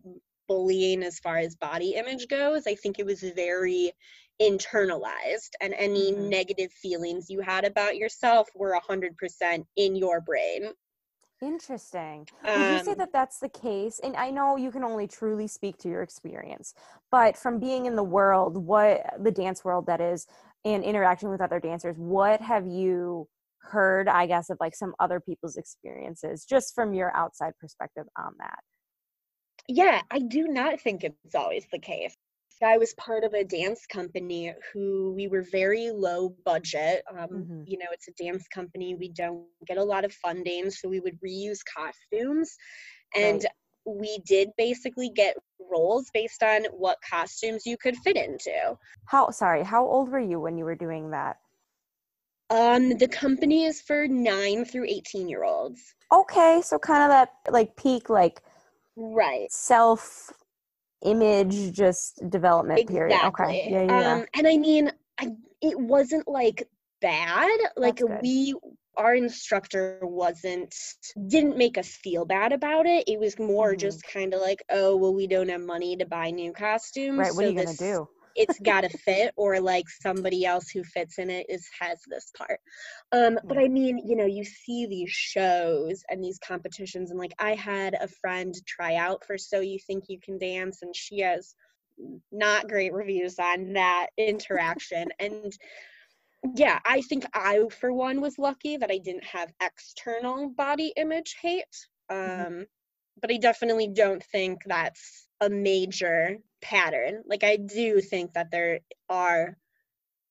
bullying 0.48 1.02
as 1.04 1.18
far 1.20 1.38
as 1.38 1.56
body 1.56 1.94
image 1.94 2.28
goes. 2.28 2.66
I 2.66 2.74
think 2.76 2.98
it 2.98 3.06
was 3.06 3.22
very 3.22 3.92
internalized, 4.42 5.50
and 5.60 5.74
any 5.74 6.12
Mhm. 6.12 6.34
negative 6.38 6.72
feelings 6.72 7.26
you 7.30 7.40
had 7.40 7.64
about 7.64 7.96
yourself 7.96 8.48
were 8.54 8.74
100% 8.74 9.66
in 9.76 9.96
your 9.96 10.20
brain. 10.22 10.72
Interesting. 11.42 12.28
Would 12.54 12.68
you 12.68 12.78
say 12.78 12.92
Um, 12.92 12.94
that 12.94 13.12
that's 13.12 13.38
the 13.38 13.48
case? 13.48 13.98
And 14.00 14.14
I 14.16 14.30
know 14.30 14.56
you 14.56 14.70
can 14.70 14.84
only 14.84 15.06
truly 15.08 15.46
speak 15.46 15.78
to 15.78 15.88
your 15.88 16.02
experience, 16.02 16.74
but 17.10 17.36
from 17.36 17.58
being 17.58 17.86
in 17.86 17.96
the 17.96 18.04
world, 18.04 18.58
what 18.58 19.02
the 19.18 19.30
dance 19.30 19.64
world 19.64 19.86
that 19.86 20.00
is, 20.02 20.26
and 20.66 20.84
interacting 20.84 21.30
with 21.30 21.40
other 21.40 21.58
dancers, 21.58 21.96
what 21.96 22.42
have 22.42 22.66
you 22.66 23.26
heard, 23.62 24.06
I 24.08 24.26
guess, 24.26 24.50
of 24.50 24.58
like 24.60 24.74
some 24.74 24.94
other 25.00 25.18
people's 25.20 25.56
experiences, 25.56 26.44
just 26.44 26.74
from 26.74 26.92
your 26.92 27.14
outside 27.16 27.54
perspective 27.58 28.04
on 28.18 28.34
that? 28.38 28.58
Yeah, 29.68 30.02
I 30.10 30.18
do 30.18 30.48
not 30.48 30.80
think 30.80 31.04
it's 31.04 31.34
always 31.34 31.66
the 31.70 31.78
case. 31.78 32.16
I 32.62 32.78
was 32.78 32.94
part 32.94 33.24
of 33.24 33.32
a 33.34 33.44
dance 33.44 33.86
company 33.86 34.52
who 34.72 35.12
we 35.16 35.28
were 35.28 35.42
very 35.42 35.90
low 35.90 36.34
budget. 36.44 37.02
Um, 37.10 37.28
Mhm. 37.30 37.66
You 37.66 37.78
know, 37.78 37.86
it's 37.92 38.08
a 38.08 38.12
dance 38.12 38.46
company. 38.48 38.94
We 38.94 39.08
don't 39.08 39.46
get 39.66 39.78
a 39.78 39.84
lot 39.84 40.04
of 40.04 40.12
funding, 40.12 40.70
so 40.70 40.88
we 40.88 41.00
would 41.00 41.18
reuse 41.20 41.60
costumes. 41.64 42.54
And 43.14 43.42
Right. 43.42 43.52
we 43.86 44.18
did 44.26 44.50
basically 44.56 45.10
get 45.10 45.36
roles 45.70 46.10
based 46.12 46.42
on 46.42 46.64
what 46.66 46.98
costumes 47.08 47.64
you 47.64 47.76
could 47.78 47.96
fit 47.98 48.16
into. 48.16 48.76
How, 49.06 49.30
sorry, 49.30 49.64
how 49.64 49.86
old 49.86 50.10
were 50.10 50.20
you 50.20 50.40
when 50.40 50.58
you 50.58 50.64
were 50.64 50.74
doing 50.74 51.10
that? 51.10 51.38
Um, 52.50 52.98
the 52.98 53.08
company 53.08 53.64
is 53.64 53.80
for 53.80 54.08
nine 54.08 54.64
through 54.64 54.86
18 54.86 55.28
year 55.28 55.44
olds. 55.44 55.94
Okay, 56.12 56.60
so 56.64 56.78
kind 56.78 57.04
of 57.04 57.08
that 57.10 57.30
like 57.52 57.76
peak, 57.76 58.10
like 58.10 58.42
Right. 58.96 59.50
self 59.50 60.32
image 61.02 61.72
just 61.72 62.20
development 62.30 62.88
period. 62.88 63.18
Okay. 63.24 63.68
Yeah, 63.70 63.82
yeah. 63.84 64.14
Um, 64.14 64.26
and 64.34 64.46
I 64.46 64.56
mean, 64.56 64.90
I 65.18 65.28
it 65.62 65.78
wasn't 65.78 66.26
like 66.28 66.68
bad. 67.00 67.50
Like 67.76 68.00
we, 68.22 68.54
our 68.96 69.14
instructor 69.14 69.98
wasn't 70.02 70.74
didn't 71.28 71.56
make 71.56 71.78
us 71.78 71.88
feel 71.88 72.24
bad 72.24 72.52
about 72.52 72.86
it. 72.86 73.08
It 73.08 73.18
was 73.18 73.38
more 73.38 73.74
Mhm. 73.74 73.78
just 73.78 74.02
kind 74.04 74.34
of 74.34 74.40
like, 74.40 74.62
oh 74.70 74.96
well, 74.96 75.14
we 75.14 75.26
don't 75.26 75.48
have 75.48 75.60
money 75.62 75.96
to 75.96 76.06
buy 76.06 76.30
new 76.30 76.52
costumes. 76.52 77.18
right. 77.18 77.34
What 77.34 77.42
so 77.42 77.46
are 77.46 77.50
you 77.50 77.56
gonna 77.56 77.76
do? 77.76 78.08
It's 78.36 78.58
got 78.60 78.82
to 78.82 78.88
fit, 78.88 79.32
or 79.36 79.60
like 79.60 79.88
somebody 79.88 80.44
else 80.44 80.68
who 80.70 80.82
fits 80.84 81.18
in 81.18 81.30
it 81.30 81.46
is 81.48 81.68
has 81.80 82.00
this 82.08 82.30
part. 82.36 82.60
Um, 83.12 83.38
but 83.44 83.58
I 83.58 83.68
mean, 83.68 83.98
you 83.98 84.16
know, 84.16 84.26
you 84.26 84.44
see 84.44 84.86
these 84.86 85.10
shows 85.10 86.02
and 86.08 86.22
these 86.22 86.38
competitions, 86.38 87.10
and 87.10 87.18
like 87.18 87.34
I 87.38 87.54
had 87.54 87.94
a 88.00 88.08
friend 88.08 88.54
try 88.66 88.94
out 88.96 89.24
for 89.24 89.36
So 89.38 89.60
You 89.60 89.78
Think 89.86 90.04
You 90.08 90.18
Can 90.20 90.38
Dance, 90.38 90.82
and 90.82 90.94
she 90.94 91.20
has 91.20 91.54
not 92.32 92.68
great 92.68 92.92
reviews 92.92 93.38
on 93.38 93.72
that 93.74 94.08
interaction. 94.16 95.08
and 95.18 95.52
yeah, 96.54 96.78
I 96.84 97.02
think 97.02 97.26
I, 97.34 97.64
for 97.70 97.92
one, 97.92 98.20
was 98.20 98.38
lucky 98.38 98.76
that 98.78 98.90
I 98.90 98.98
didn't 98.98 99.24
have 99.24 99.52
external 99.60 100.48
body 100.48 100.92
image 100.96 101.36
hate. 101.40 101.88
Um, 102.08 102.18
Mhm. 102.18 102.66
But 103.20 103.32
I 103.32 103.36
definitely 103.38 103.88
don't 103.88 104.22
think 104.22 104.62
that's 104.66 105.28
a 105.40 105.50
major 105.50 106.38
pattern. 106.60 107.22
Like, 107.26 107.44
I 107.44 107.56
do 107.56 108.00
think 108.00 108.34
that 108.34 108.50
there 108.50 108.80
are 109.08 109.56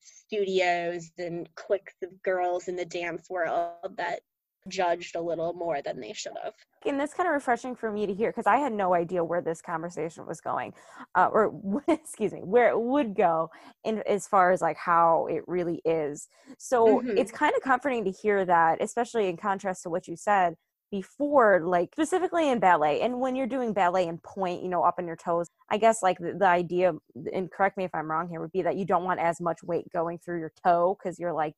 studios 0.02 1.12
and 1.18 1.54
cliques 1.56 1.96
of 2.04 2.22
girls 2.24 2.68
in 2.68 2.76
the 2.76 2.86
dance 2.86 3.30
world 3.30 3.98
that 3.98 4.22
judged 4.68 5.16
a 5.16 5.22
little 5.22 5.54
more 5.54 5.82
than 5.82 6.00
they 6.00 6.14
should 6.14 6.38
have. 6.44 6.56
and 6.86 6.98
that's 6.98 7.14
kind 7.14 7.28
of 7.28 7.34
refreshing 7.34 7.76
for 7.76 7.92
me 7.92 8.06
to 8.06 8.14
hear 8.14 8.30
because 8.30 8.48
I 8.48 8.58
had 8.58 8.72
no 8.72 8.94
idea 8.94 9.22
where 9.24 9.42
this 9.42 9.62
conversation 9.62 10.26
was 10.26 10.40
going, 10.40 10.74
uh, 11.14 11.30
or 11.32 11.54
excuse 11.90 12.32
me, 12.32 12.40
where 12.42 12.70
it 12.70 12.80
would 12.80 13.16
go, 13.16 13.50
in 13.84 14.02
as 14.08 14.28
far 14.28 14.52
as 14.52 14.62
like 14.62 14.78
how 14.78 15.28
it 15.28 15.44
really 15.48 15.82
is. 15.84 16.30
So 16.58 17.04
Mhm. 17.04 17.18
it's 17.18 17.32
kind 17.34 17.54
of 17.56 17.62
comforting 17.64 18.06
to 18.06 18.12
hear 18.12 18.46
that, 18.46 18.82
especially 18.82 19.28
in 19.28 19.36
contrast 19.36 19.84
to 19.84 19.90
what 19.90 20.08
you 20.08 20.16
said 20.16 20.56
before, 20.92 21.62
like 21.64 21.90
specifically 21.94 22.50
in 22.50 22.60
ballet. 22.60 23.02
And 23.02 23.20
when 23.20 23.36
you're 23.36 23.48
doing 23.48 23.74
ballet 23.74 24.08
and 24.08 24.22
pointe, 24.24 24.64
you 24.64 24.70
know, 24.70 24.84
up 24.84 24.96
on 25.00 25.08
your 25.08 25.16
toes, 25.16 25.48
I 25.70 25.78
guess 25.78 26.02
like 26.02 26.18
the, 26.20 26.36
the 26.38 26.48
idea, 26.48 26.94
and 27.34 27.52
correct 27.52 27.78
me 27.78 27.84
if 27.84 27.92
I'm 27.94 28.10
wrong 28.10 28.30
here, 28.30 28.40
would 28.42 28.52
be 28.52 28.62
that 28.64 28.78
you 28.78 28.86
don't 28.86 29.04
want 29.04 29.20
as 29.20 29.40
much 29.40 29.64
weight 29.64 29.86
going 29.94 30.20
through 30.20 30.40
your 30.40 30.52
toe 30.64 30.98
because 30.98 31.20
you're 31.20 31.34
like 31.34 31.54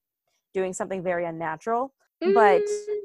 doing 0.54 0.74
something 0.74 1.04
very 1.04 1.26
unnatural. 1.26 1.94
But 2.22 2.62
Mm, 2.62 2.98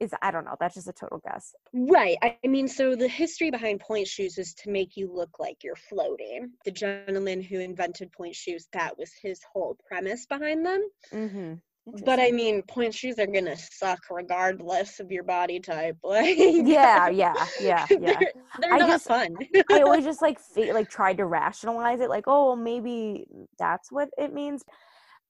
is 0.00 0.12
I 0.22 0.30
don't 0.30 0.44
know. 0.44 0.56
That's 0.58 0.74
just 0.74 0.88
a 0.88 0.92
total 0.92 1.20
guess. 1.24 1.54
Right. 1.72 2.16
I 2.22 2.36
I 2.44 2.48
mean, 2.48 2.68
so 2.68 2.96
the 2.96 3.08
history 3.08 3.50
behind 3.50 3.80
pointe 3.80 4.08
shoes 4.08 4.38
is 4.38 4.54
to 4.54 4.70
make 4.70 4.96
you 4.96 5.10
look 5.12 5.38
like 5.38 5.58
you're 5.62 5.76
floating. 5.76 6.50
The 6.64 6.72
gentleman 6.72 7.40
who 7.42 7.60
invented 7.60 8.10
pointe 8.12 8.34
shoes, 8.34 8.66
that 8.72 8.98
was 8.98 9.12
his 9.22 9.40
whole 9.52 9.76
premise 9.86 10.26
behind 10.26 10.66
them. 10.66 10.88
Mm-hmm. 11.12 11.54
But 11.86 12.18
I 12.18 12.30
mean, 12.30 12.62
pointe 12.62 12.94
shoes 12.94 13.18
are 13.18 13.26
gonna 13.26 13.56
suck 13.56 14.00
regardless 14.10 15.00
of 15.00 15.12
your 15.12 15.22
body 15.22 15.60
type. 15.60 15.98
Like, 16.02 16.36
yeah, 16.38 17.08
yeah, 17.10 17.34
yeah, 17.60 17.86
yeah. 17.90 17.96
they're, 18.18 18.32
they're 18.60 18.72
I 18.72 18.78
not 18.78 18.88
just- 18.88 19.06
fun. 19.06 19.36
I 19.70 19.80
always 19.82 20.04
just 20.10 20.22
like 20.22 20.38
like 20.72 20.88
tried 20.88 21.18
to 21.18 21.26
rationalize 21.26 22.00
it, 22.00 22.08
like, 22.08 22.24
oh, 22.26 22.46
well, 22.48 22.56
maybe 22.56 23.26
that's 23.58 23.92
what 23.92 24.08
it 24.16 24.32
means. 24.32 24.64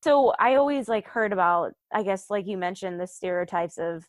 So 0.05 0.35
I 0.39 0.55
always 0.57 0.87
like 0.89 1.07
heard 1.09 1.33
about, 1.33 1.73
I 1.93 2.03
guess, 2.03 2.27
like 2.31 2.47
you 2.47 2.57
mentioned, 2.59 3.01
the 3.01 3.07
stereotypes 3.07 3.79
of 3.79 4.05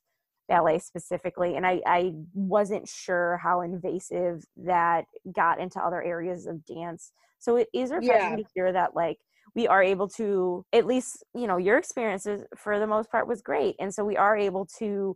ballet 0.47 0.77
specifically, 0.77 1.55
and 1.55 1.65
I 1.65 1.81
I 1.87 2.13
wasn't 2.35 2.87
sure 2.87 3.37
how 3.41 3.61
invasive 3.61 4.43
that 4.57 5.05
got 5.35 5.59
into 5.59 5.79
other 5.79 6.03
areas 6.03 6.45
of 6.45 6.63
dance. 6.65 7.11
So 7.39 7.55
it 7.55 7.69
is 7.73 7.91
refreshing 7.91 8.31
Yeah. 8.31 8.35
to 8.35 8.43
hear 8.53 8.71
that 8.73 8.95
like 8.95 9.17
we 9.55 9.67
are 9.67 9.81
able 9.83 10.07
to 10.09 10.65
at 10.73 10.85
least 10.85 11.23
you 11.33 11.47
know 11.47 11.57
your 11.57 11.77
experiences 11.77 12.43
for 12.57 12.79
the 12.79 12.87
most 12.87 13.09
part 13.11 13.27
was 13.27 13.41
great, 13.41 13.75
and 13.79 13.93
so 13.93 14.03
we 14.05 14.17
are 14.17 14.37
able 14.37 14.65
to 14.79 15.15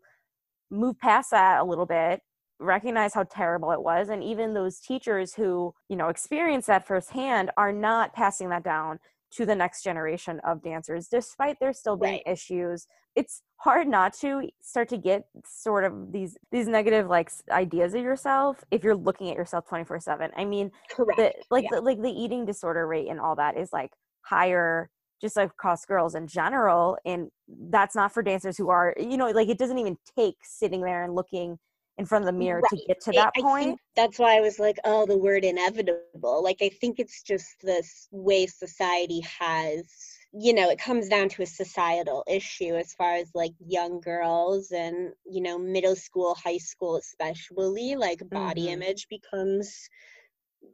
move 0.72 0.98
past 1.00 1.32
that 1.32 1.62
a 1.62 1.64
little 1.64 1.86
bit 1.86 2.22
recognize 2.60 3.14
how 3.14 3.24
terrible 3.24 3.72
it 3.72 3.82
was 3.82 4.10
and 4.10 4.24
even 4.24 4.54
those 4.54 4.80
teachers 4.80 5.34
who 5.34 5.74
you 5.88 5.96
know 5.96 6.10
experience 6.10 6.66
that 6.66 6.86
firsthand 6.86 7.50
are 7.58 7.72
not 7.72 8.14
passing 8.14 8.50
that 8.50 8.64
down 8.64 9.00
to 9.32 9.46
the 9.46 9.56
next 9.56 9.82
generation 9.82 10.40
of 10.46 10.62
dancers 10.62 11.08
despite 11.08 11.58
there 11.60 11.72
still 11.72 11.96
being 11.96 12.22
Right. 12.26 12.34
issues 12.34 12.86
it's 13.16 13.42
hard 13.58 13.88
not 13.88 14.14
to 14.14 14.50
start 14.62 14.90
to 14.90 14.98
get 14.98 15.24
sort 15.46 15.86
of 15.86 16.12
these 16.12 16.38
these 16.52 16.68
negative 16.68 17.08
like 17.08 17.32
ideas 17.50 17.94
of 17.94 18.02
yourself 18.02 18.64
if 18.72 18.84
you're 18.84 18.96
looking 18.96 19.30
at 19.30 19.38
yourself 19.38 19.66
24 19.68 20.00
7 20.02 20.30
i 20.36 20.44
mean 20.44 20.70
Correct. 20.92 21.18
the 21.18 21.34
like 21.50 21.64
yeah. 21.64 21.78
the 21.78 21.82
like 21.82 22.02
the 22.02 22.12
eating 22.12 22.46
disorder 22.46 22.86
rate 22.86 23.08
and 23.10 23.20
all 23.22 23.36
that 23.38 23.58
is 23.58 23.72
like 23.72 23.92
higher 24.22 24.90
just 25.22 25.36
like 25.36 25.50
across 25.52 25.86
girls 25.86 26.16
in 26.16 26.28
general 26.28 26.98
and 27.06 27.30
that's 27.48 27.96
not 27.96 28.12
for 28.14 28.24
dancers 28.24 28.58
who 28.58 28.70
are 28.70 28.94
you 28.98 29.18
know 29.18 29.30
like 29.32 29.50
it 29.50 29.58
doesn't 29.58 29.78
even 29.80 29.98
take 30.18 30.38
sitting 30.44 30.82
there 30.82 31.04
and 31.04 31.16
looking 31.16 31.58
in 31.98 32.06
front 32.06 32.24
of 32.24 32.28
the 32.28 32.38
mirror 32.38 32.62
to 32.64 32.78
get 32.88 33.02
to 33.02 33.14
that 33.14 33.34
I 33.36 33.44
point 33.44 33.50
think 33.58 33.80
that's 33.96 34.20
why 34.20 34.38
I 34.38 34.42
was 34.42 34.60
like, 34.60 34.78
oh, 34.86 35.06
the 35.06 35.18
word 35.18 35.44
inevitable. 35.44 36.44
Like, 36.44 36.58
I 36.62 36.70
think 36.70 37.00
it's 37.00 37.22
just 37.24 37.62
this 37.62 38.08
way 38.12 38.46
society 38.48 39.22
has, 39.22 39.92
you 40.34 40.54
know, 40.54 40.70
it 40.70 40.80
comes 40.80 41.10
down 41.10 41.30
to 41.30 41.42
a 41.44 41.46
societal 41.46 42.24
issue 42.28 42.76
as 42.76 42.94
far 42.94 43.16
as 43.16 43.32
like 43.34 43.54
young 43.60 44.00
girls 44.00 44.72
and, 44.72 45.14
you 45.26 45.42
know, 45.42 45.58
middle 45.58 45.96
school, 45.96 46.36
high 46.36 46.58
school, 46.58 46.98
especially, 46.98 47.96
like 47.96 48.30
body 48.32 48.68
Mhm. 48.68 48.74
image 48.74 49.08
becomes 49.10 49.90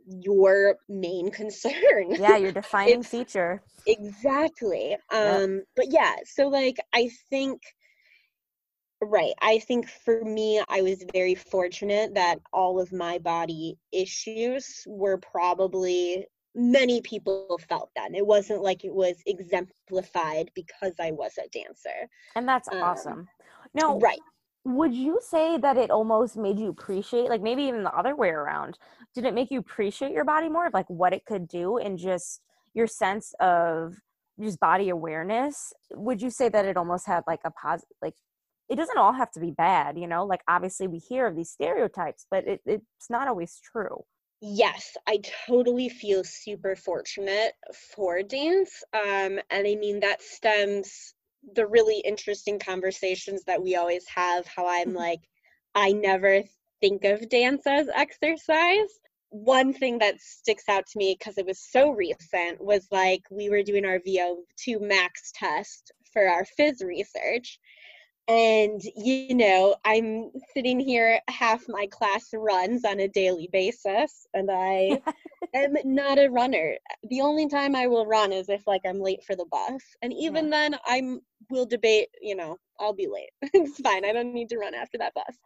your 0.08 0.78
main 0.90 1.32
concern. 1.40 2.12
yeah 2.16 2.38
your 2.38 2.52
defining 2.52 3.04
feature. 3.04 3.62
Exactly 3.88 4.98
um 5.14 5.64
but 5.76 5.86
yeah 5.92 6.16
so 6.26 6.48
like 6.48 6.78
i 6.94 7.10
think 7.30 7.62
right 9.02 9.34
i 9.42 9.60
think 9.60 9.88
for 9.88 10.24
me 10.24 10.62
i 10.70 10.82
was 10.82 11.04
very 11.14 11.36
fortunate 11.36 12.14
that 12.16 12.40
all 12.54 12.80
of 12.80 12.92
my 12.92 13.20
body 13.20 13.78
issues 13.92 14.84
were 14.88 15.18
probably 15.18 16.26
many 16.56 17.02
people 17.02 17.60
felt 17.70 17.90
that 17.96 18.16
it 18.16 18.26
wasn't 18.26 18.62
like 18.64 18.84
it 18.86 18.94
was 18.94 19.16
exemplified 19.28 20.50
because 20.56 20.94
i 21.00 21.12
was 21.12 21.34
a 21.38 21.48
dancer 21.50 22.10
and 22.36 22.48
that's 22.48 22.70
Um, 22.72 22.82
awesome. 22.82 23.28
No 23.76 24.00
right 24.00 24.20
would 24.66 24.94
you 24.96 25.20
say 25.22 25.58
that 25.58 25.78
it 25.78 25.92
almost 25.92 26.36
made 26.36 26.60
you 26.60 26.70
appreciate 26.70 27.30
like 27.30 27.42
maybe 27.42 27.64
even 27.64 27.84
the 27.84 27.96
other 27.96 28.16
way 28.16 28.30
around 28.30 28.78
did 29.14 29.24
it 29.24 29.34
make 29.34 29.52
you 29.52 29.60
appreciate 29.60 30.12
your 30.12 30.26
body 30.26 30.50
more 30.50 30.68
of 30.68 30.74
like 30.74 30.90
what 30.90 31.14
it 31.14 31.24
could 31.26 31.48
do 31.48 31.78
and 31.78 32.00
just 32.00 32.42
your 32.74 32.88
sense 32.88 33.34
of 33.40 33.96
just 34.42 34.60
body 34.60 34.90
awareness 34.90 35.72
would 35.92 36.22
you 36.22 36.30
say 36.30 36.50
that 36.50 36.66
it 36.66 36.78
almost 36.78 37.06
had 37.06 37.24
like 37.28 37.42
a 37.46 37.52
positive 37.52 37.96
like 38.02 38.16
it 38.68 38.76
doesn't 38.76 38.98
all 38.98 39.14
have 39.14 39.32
to 39.32 39.40
be 39.40 39.52
bad 39.52 39.98
you 39.98 40.08
know 40.08 40.26
like 40.26 40.42
obviously 40.48 40.88
we 40.88 40.98
hear 40.98 41.28
of 41.28 41.36
these 41.36 41.52
stereotypes 41.52 42.26
but 42.30 42.46
it, 42.48 42.62
it's 42.66 43.10
not 43.10 43.28
always 43.28 43.60
true 43.60 44.04
yes, 44.42 44.96
I 45.08 45.22
totally 45.48 45.90
feel 45.90 46.24
super 46.24 46.76
fortunate 46.76 47.54
for 47.96 48.22
dance. 48.22 48.84
Um, 48.94 49.40
and 49.50 49.68
I 49.68 49.76
mean, 49.76 50.02
that 50.02 50.22
stems 50.22 51.15
the 51.54 51.68
really 51.68 52.00
interesting 52.00 52.60
conversations 52.60 53.44
that 53.46 53.62
we 53.62 53.76
always 53.76 54.06
have. 54.08 54.46
How 54.48 54.68
I'm 54.68 54.90
Mm-hmm. 54.90 54.98
like, 54.98 55.22
I 55.76 55.92
never 55.92 56.44
think 56.82 57.04
of 57.06 57.30
dance 57.30 57.64
as 57.68 57.88
exercise. 57.94 59.00
One 59.30 59.74
thing 59.74 60.00
that 60.00 60.22
sticks 60.22 60.70
out 60.70 60.86
to 60.88 60.98
me 60.98 61.16
because 61.18 61.38
it 61.38 61.46
was 61.46 61.60
so 61.60 61.92
recent 61.92 62.64
was 62.64 62.88
like 62.92 63.22
we 63.30 63.50
were 63.50 63.64
doing 63.64 63.86
our 63.86 64.00
VO2 64.00 64.82
max 64.82 65.32
test 65.34 65.92
for 66.14 66.28
our 66.28 66.46
phys 66.58 66.84
research. 66.84 67.60
And, 68.28 68.82
you 68.96 69.36
know, 69.36 69.76
I'm 69.86 70.32
sitting 70.54 70.80
here, 70.80 71.20
half 71.28 71.64
my 71.68 71.88
class 71.92 72.30
runs 72.34 72.84
on 72.84 73.00
a 73.00 73.08
daily 73.08 73.50
basis, 73.52 74.28
and 74.34 74.50
I 74.52 75.00
am 75.54 75.76
not 75.86 76.18
a 76.18 76.30
runner. 76.30 76.76
The 77.10 77.22
only 77.22 77.48
time 77.48 77.76
I 77.76 77.86
will 77.86 78.08
run 78.08 78.32
is 78.32 78.50
if, 78.50 78.66
like, 78.66 78.82
I'm 78.84 79.00
late 79.00 79.24
for 79.24 79.36
the 79.36 79.46
bus. 79.46 79.82
And 80.02 80.12
even 80.14 80.50
then, 80.50 80.76
I'm 80.88 81.22
will 81.50 81.66
debate, 81.66 82.10
you 82.22 82.36
know, 82.36 82.58
I'll 82.80 82.94
be 82.94 83.08
late. 83.08 83.30
it's 83.54 83.80
fine. 83.80 84.06
I 84.06 84.14
don't 84.14 84.34
need 84.34 84.50
to 84.50 84.58
run 84.58 84.74
after 84.74 84.98
that 84.98 85.14
bus. 85.14 85.38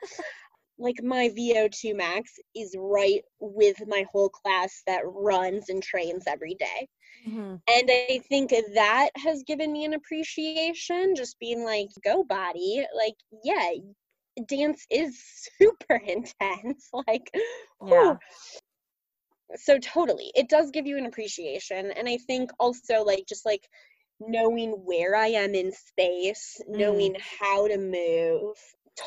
Like, 0.80 1.04
my 1.04 1.30
VO2 1.30 1.96
max 1.96 2.40
is 2.56 2.76
right 2.80 3.24
with 3.40 3.78
my 3.88 4.06
whole 4.12 4.30
class 4.30 4.84
that 4.88 5.04
runs 5.06 5.70
and 5.70 5.84
trains 5.84 6.26
every 6.28 6.56
day. 6.56 6.90
Mhm. 7.26 7.62
And 7.70 7.90
I 7.92 8.20
think 8.30 8.52
that 8.74 9.10
has 9.18 9.44
given 9.44 9.72
me 9.72 9.86
an 9.86 9.94
appreciation, 9.94 11.16
just 11.16 11.40
being 11.40 11.64
like, 11.64 11.82
go 12.04 12.24
body. 12.24 12.86
Like, 12.96 13.16
yeah, 13.44 13.70
dance 14.48 14.86
is 14.90 15.20
super 15.60 15.96
intense. 15.96 16.90
Like, 17.08 17.30
Yeah. 17.82 18.16
whew. 18.16 18.18
so 19.56 19.78
totally. 19.80 20.32
It 20.36 20.50
does 20.50 20.72
give 20.72 20.86
you 20.88 20.98
an 20.98 21.06
appreciation. 21.06 21.92
And 21.92 22.08
I 22.08 22.18
think 22.18 22.52
also, 22.60 23.04
like, 23.04 23.26
just 23.28 23.46
like 23.46 23.68
knowing 24.20 24.72
where 24.86 25.16
I 25.16 25.28
am 25.28 25.56
in 25.56 25.72
space, 25.72 26.62
knowing 26.68 27.16
how 27.40 27.68
to 27.68 27.78
move, 27.78 28.58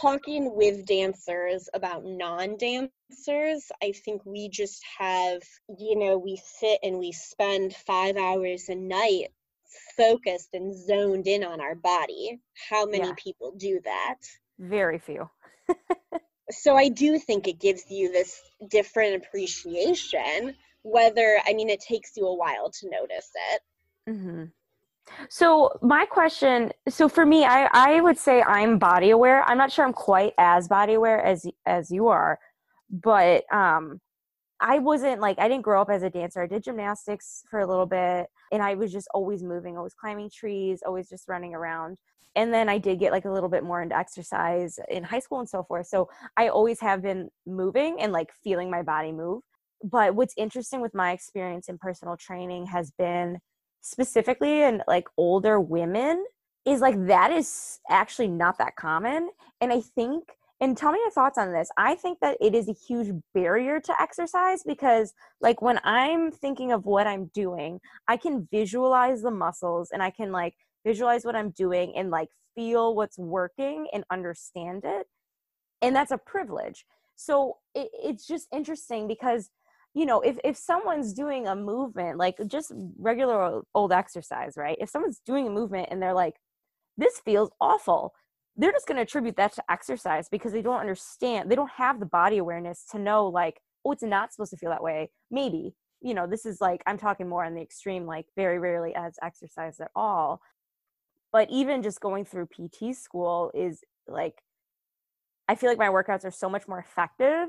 talking 0.00 0.54
with 0.56 0.86
dancers 0.86 1.68
about 1.74 2.04
non 2.04 2.56
dancers, 2.56 3.70
I 3.82 3.92
think 3.92 4.24
we 4.24 4.48
just 4.48 4.82
have, 4.98 5.42
you 5.78 5.98
know, 5.98 6.18
we 6.18 6.36
sit 6.36 6.80
and 6.82 6.98
we 6.98 7.12
spend 7.12 7.74
five 7.74 8.16
hours 8.16 8.68
a 8.68 8.74
night 8.74 9.28
focused 9.96 10.50
and 10.54 10.74
zoned 10.74 11.26
in 11.26 11.44
on 11.44 11.60
our 11.60 11.74
body. 11.74 12.40
How 12.70 12.86
many 12.86 13.08
Yeah. 13.08 13.14
people 13.14 13.52
do 13.52 13.80
that? 13.84 14.18
Very 14.58 14.98
few. 14.98 15.28
So 16.50 16.76
I 16.76 16.88
do 16.88 17.18
think 17.18 17.48
it 17.48 17.58
gives 17.60 17.90
you 17.90 18.12
this 18.12 18.40
different 18.68 19.24
appreciation, 19.24 20.54
whether, 20.82 21.40
I 21.46 21.54
mean, 21.54 21.70
it 21.70 21.80
takes 21.80 22.16
you 22.16 22.26
a 22.26 22.34
while 22.36 22.70
to 22.70 22.90
notice 22.90 23.30
it. 23.52 23.62
hmm 24.06 24.44
So 25.28 25.78
my 25.82 26.04
question, 26.06 26.72
so 26.88 27.08
for 27.08 27.24
me, 27.26 27.44
I 27.44 27.68
I 27.72 28.00
would 28.00 28.18
say 28.18 28.42
I'm 28.42 28.78
body 28.78 29.10
aware. 29.10 29.44
I'm 29.44 29.58
not 29.58 29.72
sure 29.72 29.84
I'm 29.84 29.92
quite 29.92 30.32
as 30.38 30.68
body 30.68 30.94
aware 30.94 31.22
as 31.22 31.46
as 31.66 31.90
you 31.90 32.08
are, 32.08 32.38
but 32.90 33.44
um, 33.52 34.00
I 34.60 34.78
wasn't 34.78 35.20
like 35.20 35.38
I 35.38 35.48
didn't 35.48 35.62
grow 35.64 35.82
up 35.82 35.90
as 35.90 36.02
a 36.02 36.10
dancer. 36.10 36.42
I 36.42 36.46
did 36.46 36.64
gymnastics 36.64 37.44
for 37.50 37.60
a 37.60 37.66
little 37.66 37.86
bit, 37.86 38.28
and 38.52 38.62
I 38.62 38.74
was 38.74 38.92
just 38.92 39.08
always 39.14 39.42
moving, 39.42 39.76
always 39.76 39.94
climbing 39.94 40.30
trees, 40.30 40.82
always 40.86 41.08
just 41.08 41.28
running 41.28 41.54
around. 41.54 41.98
And 42.36 42.52
then 42.54 42.68
I 42.68 42.78
did 42.78 42.98
get 42.98 43.12
like 43.12 43.24
a 43.26 43.30
little 43.30 43.48
bit 43.48 43.64
more 43.64 43.82
into 43.82 43.96
exercise 43.96 44.78
in 44.88 45.04
high 45.04 45.18
school 45.18 45.40
and 45.40 45.48
so 45.48 45.64
forth. 45.64 45.86
So 45.86 46.08
I 46.36 46.48
always 46.48 46.80
have 46.80 47.02
been 47.02 47.28
moving 47.46 48.00
and 48.00 48.12
like 48.12 48.30
feeling 48.42 48.70
my 48.70 48.82
body 48.82 49.12
move. 49.12 49.42
But 49.84 50.14
what's 50.14 50.34
interesting 50.36 50.80
with 50.80 50.94
my 50.94 51.12
experience 51.12 51.68
in 51.68 51.76
personal 51.76 52.16
training 52.16 52.66
has 52.66 52.90
been 52.92 53.38
specifically 53.82 54.62
in 54.62 54.82
like 54.88 55.08
older 55.16 55.60
women 55.60 56.24
is 56.64 56.80
like 56.80 57.06
that 57.06 57.30
is 57.32 57.80
actually 57.90 58.28
not 58.28 58.58
that 58.58 58.76
common 58.76 59.30
and 59.60 59.72
i 59.72 59.80
think 59.80 60.24
and 60.60 60.76
tell 60.76 60.92
me 60.92 61.00
your 61.00 61.10
thoughts 61.10 61.38
on 61.38 61.52
this 61.52 61.70
i 61.76 61.94
think 61.94 62.18
that 62.20 62.36
it 62.40 62.54
is 62.54 62.68
a 62.68 62.72
huge 62.72 63.12
barrier 63.34 63.80
to 63.80 63.94
exercise 64.00 64.62
because 64.64 65.12
like 65.40 65.60
when 65.60 65.78
i'm 65.84 66.30
thinking 66.30 66.72
of 66.72 66.86
what 66.86 67.06
i'm 67.06 67.30
doing 67.34 67.80
i 68.08 68.16
can 68.16 68.48
visualize 68.50 69.22
the 69.22 69.30
muscles 69.30 69.90
and 69.92 70.02
i 70.02 70.10
can 70.10 70.32
like 70.32 70.54
visualize 70.86 71.24
what 71.24 71.36
i'm 71.36 71.50
doing 71.50 71.92
and 71.96 72.10
like 72.10 72.28
feel 72.54 72.94
what's 72.94 73.18
working 73.18 73.88
and 73.92 74.04
understand 74.10 74.82
it 74.84 75.06
and 75.82 75.94
that's 75.94 76.12
a 76.12 76.18
privilege. 76.18 76.86
So 77.16 77.58
it, 77.74 77.90
it's 77.92 78.26
just 78.26 78.46
interesting 78.52 79.06
because 79.08 79.50
you 79.94 80.06
know 80.06 80.20
if, 80.20 80.38
if 80.44 80.56
someone's 80.56 81.12
doing 81.12 81.46
a 81.46 81.54
movement 81.54 82.18
like 82.18 82.36
just 82.46 82.72
regular 82.98 83.62
old, 83.74 83.92
exercise 83.92 84.54
right? 84.56 84.76
If 84.80 84.88
someone's 84.90 85.20
doing 85.24 85.46
a 85.46 85.50
movement 85.50 85.88
and 85.90 86.00
they're 86.02 86.14
like 86.14 86.36
this 86.96 87.20
feels 87.24 87.50
awful 87.60 88.14
they're 88.56 88.72
just 88.72 88.86
going 88.86 88.96
to 88.96 89.02
attribute 89.02 89.36
that 89.36 89.52
to 89.54 89.62
exercise 89.70 90.28
because 90.28 90.52
they 90.52 90.62
don't 90.62 90.80
understand 90.80 91.50
they 91.50 91.54
don't 91.54 91.70
have 91.70 92.00
the 92.00 92.06
body 92.06 92.38
awareness 92.38 92.84
to 92.90 92.98
know 92.98 93.26
like 93.26 93.60
oh 93.84 93.92
it's 93.92 94.02
not 94.02 94.32
supposed 94.32 94.50
to 94.50 94.56
feel 94.56 94.70
that 94.70 94.82
way. 94.82 95.10
Maybe 95.30 95.74
you 96.02 96.14
know 96.14 96.26
this 96.26 96.44
is 96.44 96.60
like 96.60 96.82
i'm 96.86 96.98
talking 96.98 97.28
more 97.28 97.44
on 97.44 97.54
the 97.54 97.62
extreme 97.62 98.06
like 98.06 98.26
very 98.36 98.58
rarely 98.58 98.94
as 98.94 99.14
exercise 99.22 99.80
at 99.80 99.90
all. 99.94 100.40
But 101.32 101.48
even 101.50 101.82
just 101.82 102.00
going 102.00 102.24
through 102.24 102.46
pt 102.46 102.94
school 102.94 103.50
is 103.54 103.82
like 104.06 104.42
i 105.48 105.54
feel 105.54 105.70
like 105.70 105.78
my 105.78 105.88
workouts 105.88 106.24
are 106.24 106.30
so 106.30 106.48
much 106.48 106.66
more 106.68 106.78
effective 106.78 107.48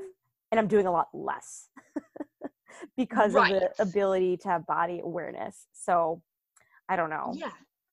and 0.50 0.58
i'm 0.60 0.68
doing 0.68 0.86
a 0.86 0.92
lot 0.92 1.08
less 1.12 1.68
because 2.96 3.34
Right. 3.34 3.52
of 3.54 3.60
the 3.60 3.70
ability 3.82 4.36
to 4.38 4.48
have 4.48 4.66
body 4.66 5.00
awareness 5.02 5.66
so 5.72 6.20
i 6.88 6.96
don't 6.96 7.10
know 7.10 7.32
Yeah, 7.34 7.52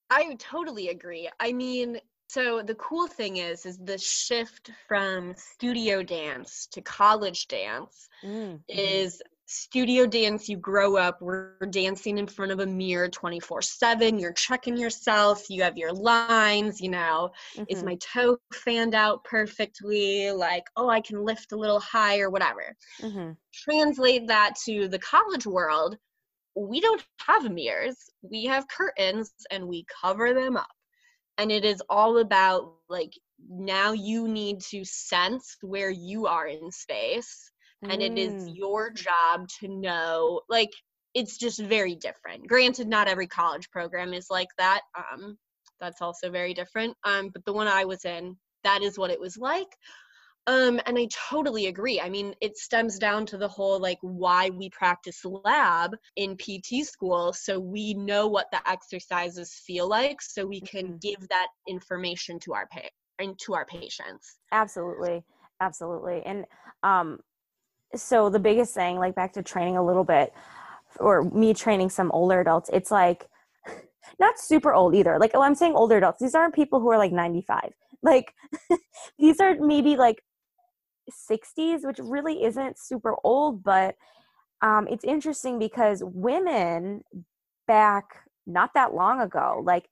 I 0.09 0.35
totally 0.39 0.89
agree. 0.89 1.29
I 1.39 1.53
mean, 1.53 1.99
so 2.27 2.61
the 2.61 2.75
cool 2.75 3.07
thing 3.07 3.37
is, 3.37 3.65
is 3.65 3.77
the 3.77 3.97
shift 3.97 4.71
from 4.87 5.33
studio 5.37 6.03
dance 6.03 6.67
to 6.71 6.81
college 6.81 7.47
dance 7.47 8.09
Mm, 8.23 8.59
mhm. 8.69 8.69
is 8.69 9.21
studio 9.51 10.05
dance 10.07 10.47
you 10.47 10.57
grow 10.57 10.95
up 10.97 11.21
we're 11.21 11.57
dancing 11.71 12.17
in 12.17 12.27
front 12.27 12.51
of 12.51 12.59
a 12.61 12.65
mirror 12.65 13.09
24 13.09 13.61
7 13.61 14.17
you're 14.17 14.31
checking 14.33 14.77
yourself 14.77 15.43
you 15.49 15.61
have 15.61 15.77
your 15.77 15.91
lines 15.93 16.79
you 16.79 16.89
know 16.89 17.29
is 17.67 17.83
Mhm. 17.83 17.83
my 17.83 17.95
toe 17.95 18.37
fanned 18.53 18.95
out 18.95 19.23
perfectly 19.25 20.31
like 20.31 20.63
oh 20.77 20.89
i 20.89 21.01
can 21.01 21.25
lift 21.25 21.51
a 21.51 21.57
little 21.57 21.79
higher 21.79 22.29
whatever 22.29 22.75
Mhm. 22.99 23.37
translate 23.53 24.27
that 24.27 24.53
to 24.65 24.87
the 24.87 24.99
college 24.99 25.45
world 25.45 25.97
we 26.55 26.79
don't 26.79 27.03
have 27.27 27.51
mirrors 27.51 28.09
we 28.21 28.45
have 28.45 28.67
curtains 28.69 29.33
and 29.51 29.67
we 29.67 29.85
cover 30.01 30.33
them 30.33 30.55
up 30.55 30.71
and 31.37 31.51
it 31.51 31.65
is 31.65 31.81
all 31.89 32.19
about 32.19 32.73
like 32.89 33.13
now 33.49 33.91
you 33.91 34.27
need 34.27 34.61
to 34.61 34.85
sense 34.85 35.57
where 35.61 35.89
you 35.89 36.25
are 36.27 36.47
in 36.47 36.71
space 36.71 37.50
and 37.89 38.01
it 38.01 38.17
is 38.17 38.35
Mm. 38.35 38.53
your 38.53 38.91
job 38.91 39.47
to 39.59 39.67
know 39.67 40.41
like 40.49 40.69
it's 41.13 41.37
just 41.37 41.59
very 41.59 41.95
different. 41.95 42.47
Granted 42.47 42.87
not 42.87 43.07
every 43.07 43.27
college 43.27 43.69
program 43.71 44.13
is 44.13 44.27
like 44.29 44.49
that 44.57 44.81
um 44.97 45.37
that's 45.79 46.01
also 46.01 46.29
very 46.29 46.53
different 46.53 46.95
um 47.03 47.29
but 47.33 47.43
the 47.45 47.53
one 47.53 47.67
i 47.67 47.83
was 47.85 48.05
in 48.05 48.37
that 48.63 48.81
is 48.83 48.97
what 48.97 49.09
it 49.09 49.19
was 49.19 49.37
like 49.37 49.67
um 50.47 50.79
and 50.85 50.97
i 50.97 51.07
totally 51.29 51.67
agree. 51.67 51.99
I 51.99 52.09
mean 52.09 52.33
it 52.41 52.57
stems 52.57 52.97
down 52.99 53.25
to 53.27 53.37
the 53.37 53.47
whole 53.47 53.79
like 53.79 53.97
why 54.01 54.49
we 54.49 54.69
practice 54.69 55.23
lab 55.25 55.95
in 56.15 56.35
pt 56.37 56.85
school 56.85 57.33
so 57.33 57.59
we 57.59 57.93
know 57.93 58.27
what 58.27 58.47
the 58.51 58.61
exercises 58.69 59.53
feel 59.65 59.87
like 59.89 60.21
so 60.21 60.45
we 60.45 60.61
can 60.61 60.93
Mhm. 60.93 61.01
give 61.01 61.27
that 61.29 61.47
information 61.67 62.39
to 62.41 62.53
our 62.53 62.67
pa- 62.71 62.89
and 63.19 63.37
to 63.39 63.53
our 63.55 63.65
patients. 63.65 64.37
Absolutely. 64.51 65.23
Absolutely. 65.59 66.21
And 66.25 66.45
um 66.83 67.19
so 67.95 68.29
the 68.29 68.39
biggest 68.39 68.73
thing 68.73 68.97
like 68.97 69.15
back 69.15 69.33
to 69.33 69.43
training 69.43 69.77
a 69.77 69.85
little 69.85 70.03
bit 70.03 70.33
or 70.99 71.23
me 71.31 71.53
training 71.53 71.89
some 71.89 72.11
older 72.11 72.39
adults 72.41 72.69
it's 72.73 72.91
like 72.91 73.27
not 74.19 74.39
super 74.39 74.73
old 74.73 74.95
either. 74.95 75.17
Like 75.19 75.31
oh 75.33 75.41
i'm 75.41 75.55
saying 75.55 75.73
older 75.75 75.97
adults. 75.97 76.19
These 76.19 76.35
aren't 76.35 76.55
people 76.55 76.79
who 76.79 76.89
are 76.91 76.97
like 76.97 77.11
95 77.11 77.73
like 78.03 78.33
these 79.19 79.39
are 79.39 79.55
maybe 79.59 79.95
like 79.95 80.23
60s 81.29 81.85
which 81.85 81.99
really 81.99 82.43
isn't 82.43 82.77
super 82.77 83.15
old 83.23 83.63
but 83.63 83.95
um 84.61 84.87
it's 84.87 85.03
interesting 85.03 85.59
because 85.59 86.03
women 86.05 87.01
back 87.67 88.05
not 88.45 88.73
that 88.73 88.93
long 88.93 89.19
ago 89.19 89.61
like 89.65 89.89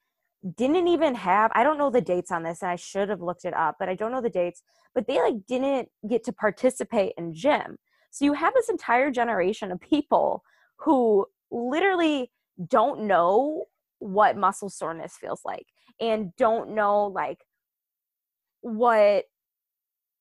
didn't 0.55 0.87
even 0.87 1.15
have 1.15 1.51
i 1.55 1.63
don't 1.63 1.77
know 1.77 1.89
the 1.89 1.99
dates 1.99 2.31
on 2.31 2.43
this 2.43 2.61
and 2.61 2.71
i 2.71 2.75
should 2.75 3.09
have 3.09 3.21
looked 3.21 3.43
it 3.43 3.53
up 3.53 3.75
but 3.79 3.89
i 3.89 3.95
don't 3.95 4.11
know 4.11 4.21
the 4.21 4.29
dates 4.29 4.61
but 4.95 5.07
they 5.07 5.19
like 5.19 5.45
didn't 5.47 5.89
get 6.09 6.23
to 6.23 6.31
participate 6.31 7.13
in 7.17 7.33
gym 7.33 7.77
so 8.11 8.25
you 8.25 8.33
have 8.33 8.53
this 8.53 8.69
entire 8.69 9.11
generation 9.11 9.71
of 9.71 9.79
people 9.79 10.43
who 10.77 11.25
literally 11.51 12.31
don't 12.67 13.01
know 13.01 13.65
what 13.99 14.37
muscle 14.37 14.69
soreness 14.69 15.13
feels 15.19 15.41
like 15.45 15.67
and 15.99 16.35
don't 16.37 16.69
know 16.69 17.05
like 17.05 17.45
what 18.61 19.25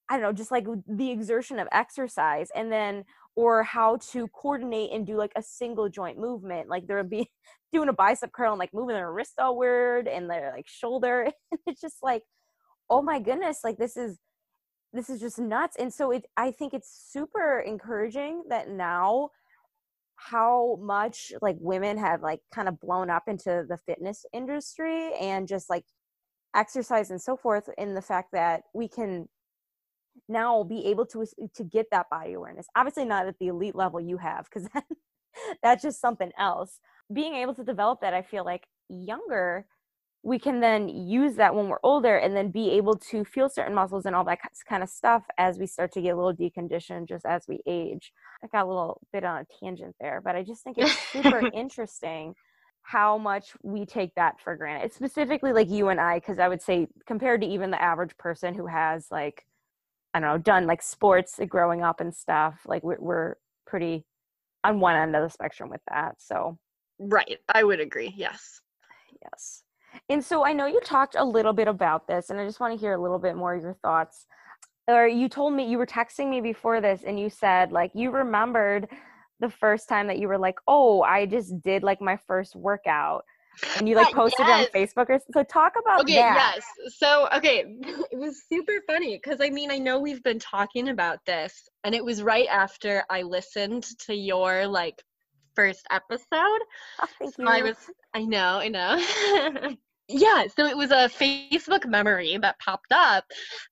i 0.09 0.15
don't 0.15 0.23
know 0.23 0.33
just 0.33 0.51
like 0.51 0.67
the 0.89 1.11
exertion 1.11 1.59
of 1.59 1.69
exercise 1.73 2.49
and 2.55 2.73
then 2.73 3.05
or 3.39 3.63
how 3.63 3.97
to 4.11 4.27
coordinate 4.27 4.91
and 4.91 5.07
do 5.07 5.17
like 5.17 5.31
a 5.37 5.43
single 5.45 5.89
joint 5.89 6.19
movement. 6.19 6.69
Like 6.69 6.89
there 6.89 6.97
would 6.97 7.09
be 7.09 7.31
doing 7.73 7.89
a 7.89 7.93
bicep 7.93 8.33
curl 8.33 8.51
and 8.51 8.59
like 8.59 8.75
moving 8.75 8.97
their 8.97 9.13
wrist 9.13 9.35
all 9.39 9.57
weird 9.57 10.09
and 10.09 10.29
their 10.29 10.53
like 10.57 10.67
shoulder. 10.67 11.31
it's 11.67 11.81
just 11.81 11.99
like, 12.03 12.25
oh 12.91 13.01
my 13.01 13.21
goodness, 13.21 13.61
like 13.63 13.79
this 13.79 13.97
is 13.97 14.19
this 14.93 15.11
is 15.11 15.21
just 15.21 15.39
nuts. 15.39 15.77
And 15.79 15.93
so 15.93 16.11
it 16.11 16.27
I 16.37 16.51
think 16.51 16.75
it's 16.75 17.11
super 17.13 17.61
encouraging 17.61 18.45
that 18.49 18.69
now 18.69 19.31
how 20.17 20.79
much 20.83 21.33
like 21.41 21.57
women 21.61 21.97
have 21.97 22.23
like 22.23 22.41
kind 22.53 22.69
of 22.69 22.81
blown 22.81 23.09
up 23.09 23.25
into 23.29 23.65
the 23.69 23.77
fitness 23.77 24.27
industry 24.33 25.13
and 25.21 25.47
just 25.47 25.71
like 25.71 25.85
exercise 26.57 27.11
and 27.11 27.23
so 27.23 27.37
forth 27.37 27.69
in 27.79 27.95
the 27.95 28.03
fact 28.03 28.31
that 28.33 28.63
we 28.75 28.89
can 28.89 29.29
now 30.29 30.65
be 30.65 30.87
able 30.87 31.07
to 31.07 31.25
to 31.55 31.63
get 31.63 31.87
that 31.93 32.11
body 32.11 32.33
awareness 32.33 32.67
obviously 32.77 33.05
not 33.05 33.29
at 33.29 33.39
the 33.39 33.47
elite 33.47 33.77
level 33.77 34.01
you 34.01 34.17
have 34.17 34.47
because 34.53 34.69
that's 35.63 35.83
just 35.83 36.01
something 36.01 36.33
else 36.37 36.81
being 37.13 37.35
able 37.35 37.55
to 37.55 37.63
develop 37.63 38.01
that 38.01 38.15
i 38.15 38.23
feel 38.23 38.45
like 38.45 38.67
younger 38.89 39.67
we 40.29 40.39
can 40.39 40.61
then 40.61 40.89
use 40.89 41.37
that 41.37 41.55
when 41.55 41.69
we're 41.69 41.79
older 41.83 42.17
and 42.19 42.37
then 42.37 42.51
be 42.51 42.71
able 42.71 42.97
to 42.97 43.25
feel 43.25 43.49
certain 43.49 43.75
muscles 43.75 44.05
and 44.07 44.15
all 44.15 44.25
that 44.25 44.39
kind 44.69 44.83
of 44.83 44.89
stuff 44.89 45.25
as 45.39 45.59
we 45.59 45.67
start 45.67 45.91
to 45.93 46.03
get 46.03 46.11
a 46.11 46.17
little 46.17 46.35
deconditioned 46.35 47.09
just 47.09 47.25
as 47.25 47.45
we 47.49 47.61
age 47.67 48.13
i 48.45 48.47
got 48.49 48.65
a 48.65 48.69
little 48.69 49.01
bit 49.13 49.25
on 49.25 49.41
a 49.41 49.47
tangent 49.61 49.95
there 50.01 50.21
but 50.23 50.37
i 50.37 50.43
just 50.43 50.63
think 50.63 50.77
it's 50.79 50.99
super 51.13 51.43
interesting 51.55 52.35
how 52.83 53.19
much 53.19 53.53
we 53.63 53.87
take 53.87 54.15
that 54.15 54.39
for 54.41 54.55
granted 54.55 54.85
it's 54.85 54.97
specifically 54.97 55.53
like 55.53 55.71
you 55.71 55.89
and 55.89 56.01
i 56.01 56.19
because 56.19 56.39
i 56.39 56.47
would 56.49 56.63
say 56.63 56.87
compared 57.07 57.41
to 57.41 57.47
even 57.47 57.71
the 57.71 57.83
average 57.83 58.17
person 58.19 58.55
who 58.55 58.67
has 58.67 59.07
like 59.11 59.45
I 60.15 60.21
don't 60.21 60.31
know, 60.31 60.39
done 60.39 60.67
like 60.67 60.83
sports 60.83 61.39
growing 61.49 61.83
up 61.83 62.01
and 62.01 62.15
stuff. 62.15 62.61
Like 62.67 62.83
we're, 62.83 62.99
we're 62.99 63.35
pretty 63.67 64.05
on 64.65 64.81
one 64.81 64.97
end 64.97 65.15
of 65.15 65.23
the 65.23 65.29
spectrum 65.29 65.69
with 65.69 65.83
that. 65.89 66.17
So, 66.19 66.59
right. 66.99 67.39
I 67.53 67.63
would 67.63 67.81
agree. 67.81 68.13
Yes. 68.17 68.61
Yes. 69.23 69.63
And 70.09 70.25
so 70.25 70.45
I 70.45 70.53
know 70.53 70.67
you 70.67 70.81
talked 70.81 71.17
a 71.19 71.25
little 71.25 71.53
bit 71.53 71.69
about 71.69 72.07
this, 72.07 72.31
and 72.31 72.41
I 72.41 72.47
just 72.47 72.61
want 72.61 72.75
to 72.75 72.81
hear 72.81 72.93
a 72.93 73.01
little 73.01 73.19
bit 73.19 73.37
more 73.37 73.55
of 73.55 73.63
your 73.63 73.75
thoughts. 73.83 74.27
Or 74.87 75.07
you 75.07 75.29
told 75.29 75.53
me 75.53 75.69
you 75.69 75.79
were 75.79 75.87
texting 75.87 76.31
me 76.31 76.41
before 76.41 76.81
this, 76.81 77.03
and 77.07 77.19
you 77.21 77.31
said 77.31 77.73
like 77.73 77.91
you 77.95 78.11
remembered 78.11 78.89
the 79.41 79.51
first 79.51 79.89
time 79.89 80.07
that 80.09 80.19
you 80.19 80.29
were 80.29 80.39
like, 80.39 80.57
"Oh, 80.67 81.03
I 81.03 81.27
just 81.27 81.61
did 81.61 81.83
like 81.83 82.01
my 82.01 82.17
first 82.27 82.57
workout." 82.57 83.25
and 83.77 83.89
you 83.89 83.95
like 83.95 84.15
posted 84.15 84.47
yes. 84.47 84.69
it 84.73 84.77
on 84.77 84.83
Facebook 84.83 85.11
or 85.11 85.21
so 85.33 85.43
talk 85.43 85.75
about 85.81 86.03
okay, 86.03 86.15
that. 86.15 86.55
yes. 86.57 86.97
So 86.97 87.29
okay, 87.35 87.65
it 88.11 88.19
was 88.19 88.43
super 88.49 88.81
funny 88.87 89.17
because 89.23 89.41
I 89.41 89.51
mean 89.51 89.71
I 89.71 89.79
know 89.79 89.99
we've 89.99 90.23
been 90.23 90.39
talking 90.39 90.89
about 90.89 91.25
this 91.27 91.69
and 91.85 91.95
it 91.95 92.05
was 92.05 92.23
right 92.23 92.47
after 92.49 93.05
I 93.11 93.23
listened 93.23 93.85
to 94.07 94.15
your 94.15 94.67
like 94.67 95.03
first 95.55 95.87
episode. 95.91 96.27
Oh, 96.33 97.09
so. 97.21 97.47
I 97.47 97.63
was 97.63 97.77
I 98.15 98.25
know, 98.25 98.59
I 98.59 98.69
know. 98.69 99.77
yeah 100.09 100.45
so 100.57 100.65
it 100.65 100.77
was 100.77 100.91
a 100.91 101.09
facebook 101.09 101.87
memory 101.87 102.39
that 102.41 102.59
popped 102.59 102.93
up 102.93 103.25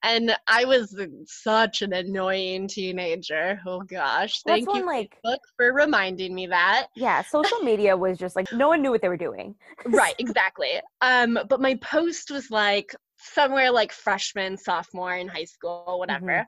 and 0.03 0.37
i 0.49 0.65
was 0.65 0.95
such 1.27 1.83
an 1.83 1.93
annoying 1.93 2.69
teenager. 2.69 3.61
Oh 3.67 3.81
gosh. 3.81 4.43
Thank 4.43 4.67
That's 4.67 4.79
you 4.79 4.87
like 4.87 5.17
Facebook 5.25 5.39
for 5.57 5.73
reminding 5.73 6.35
me 6.35 6.47
that. 6.49 6.89
Yeah 6.95 7.23
social 7.23 7.59
media 7.61 7.97
was 7.97 8.19
just 8.19 8.37
like 8.37 8.53
no 8.53 8.69
one 8.69 8.83
knew 8.83 8.91
what 8.91 9.03
they 9.03 9.09
were 9.09 9.17
doing. 9.17 9.55
Right 9.87 10.15
exactly. 10.19 10.81
Um 11.01 11.39
but 11.49 11.61
my 11.61 11.75
post 11.77 12.31
was 12.31 12.51
like 12.51 12.95
somewhere 13.19 13.71
like 13.71 13.93
freshman 13.93 14.57
sophomore 14.57 15.17
in 15.17 15.29
high 15.29 15.45
school 15.45 15.97
whatever. 15.99 16.27
mm-hmm 16.27 16.43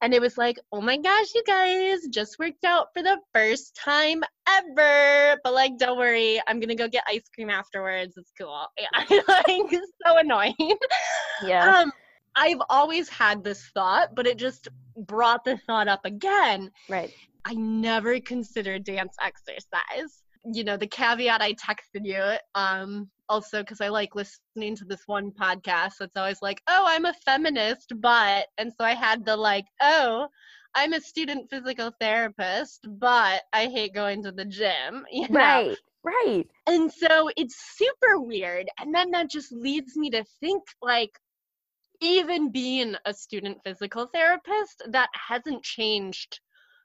and 0.00 0.14
it 0.14 0.20
was 0.20 0.38
like, 0.38 0.58
oh 0.72 0.80
my 0.80 0.96
gosh, 0.96 1.34
you 1.34 1.42
guys 1.46 2.06
just 2.10 2.38
worked 2.38 2.64
out 2.64 2.88
for 2.94 3.02
the 3.02 3.18
first 3.34 3.76
time 3.76 4.22
ever. 4.48 5.38
But 5.42 5.54
like, 5.54 5.76
don't 5.78 5.98
worry, 5.98 6.40
I'm 6.46 6.60
gonna 6.60 6.74
go 6.74 6.88
get 6.88 7.04
ice 7.08 7.28
cream 7.34 7.50
afterwards. 7.50 8.14
It's 8.16 8.32
cool. 8.38 8.66
Yeah, 8.78 9.20
like 9.28 9.70
so 10.06 10.18
annoying. 10.18 10.54
Yeah. 11.44 11.78
Um, 11.78 11.92
I've 12.36 12.60
always 12.70 13.08
had 13.08 13.42
this 13.42 13.70
thought, 13.74 14.14
but 14.14 14.26
it 14.26 14.38
just 14.38 14.68
brought 14.96 15.44
the 15.44 15.58
thought 15.66 15.88
up 15.88 16.04
again. 16.04 16.70
Right. 16.88 17.12
I 17.44 17.54
never 17.54 18.20
considered 18.20 18.84
dance 18.84 19.16
exercise. 19.20 20.22
You 20.44 20.64
know, 20.64 20.76
the 20.76 20.86
caveat 20.86 21.42
I 21.42 21.54
texted 21.54 22.04
you, 22.04 22.36
um, 22.54 23.10
also 23.28 23.62
because 23.62 23.80
I 23.80 23.88
like 23.88 24.14
listening 24.14 24.76
to 24.76 24.84
this 24.84 25.02
one 25.06 25.30
podcast 25.30 25.94
that's 26.00 26.16
always 26.16 26.42
like, 26.42 26.62
oh, 26.68 26.84
I'm 26.86 27.04
a 27.04 27.14
feminist, 27.24 27.92
but, 28.00 28.46
and 28.58 28.72
so 28.72 28.84
I 28.84 28.94
had 28.94 29.24
the 29.24 29.36
like, 29.36 29.66
oh, 29.82 30.28
I'm 30.74 30.92
a 30.92 31.00
student 31.00 31.50
physical 31.50 31.92
therapist, 32.00 32.86
but 32.98 33.42
I 33.52 33.66
hate 33.66 33.94
going 33.94 34.22
to 34.24 34.32
the 34.32 34.44
gym. 34.44 35.04
You 35.12 35.28
know? 35.28 35.38
Right, 35.38 35.76
right. 36.04 36.44
And 36.66 36.92
so 36.92 37.30
it's 37.36 37.56
super 37.76 38.20
weird. 38.20 38.68
And 38.78 38.94
then 38.94 39.10
that 39.12 39.30
just 39.30 39.52
leads 39.52 39.96
me 39.96 40.10
to 40.10 40.24
think 40.40 40.62
like, 40.82 41.10
even 42.00 42.52
being 42.52 42.94
a 43.06 43.12
student 43.12 43.58
physical 43.64 44.06
therapist, 44.14 44.82
that 44.90 45.08
hasn't 45.14 45.64
changed 45.64 46.40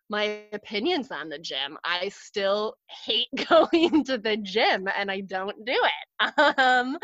my 0.10 0.42
opinions 0.52 1.12
on 1.12 1.30
the 1.30 1.40
gym. 1.40 1.78
I 1.84 2.10
still 2.10 2.76
hate 3.06 3.28
going 3.50 4.04
to 4.06 4.18
the 4.18 4.38
gym 4.38 4.88
and 4.98 5.10
I 5.10 5.22
don't 5.22 5.66
do 5.66 5.74
it. 5.74 6.34
Um, 6.58 6.98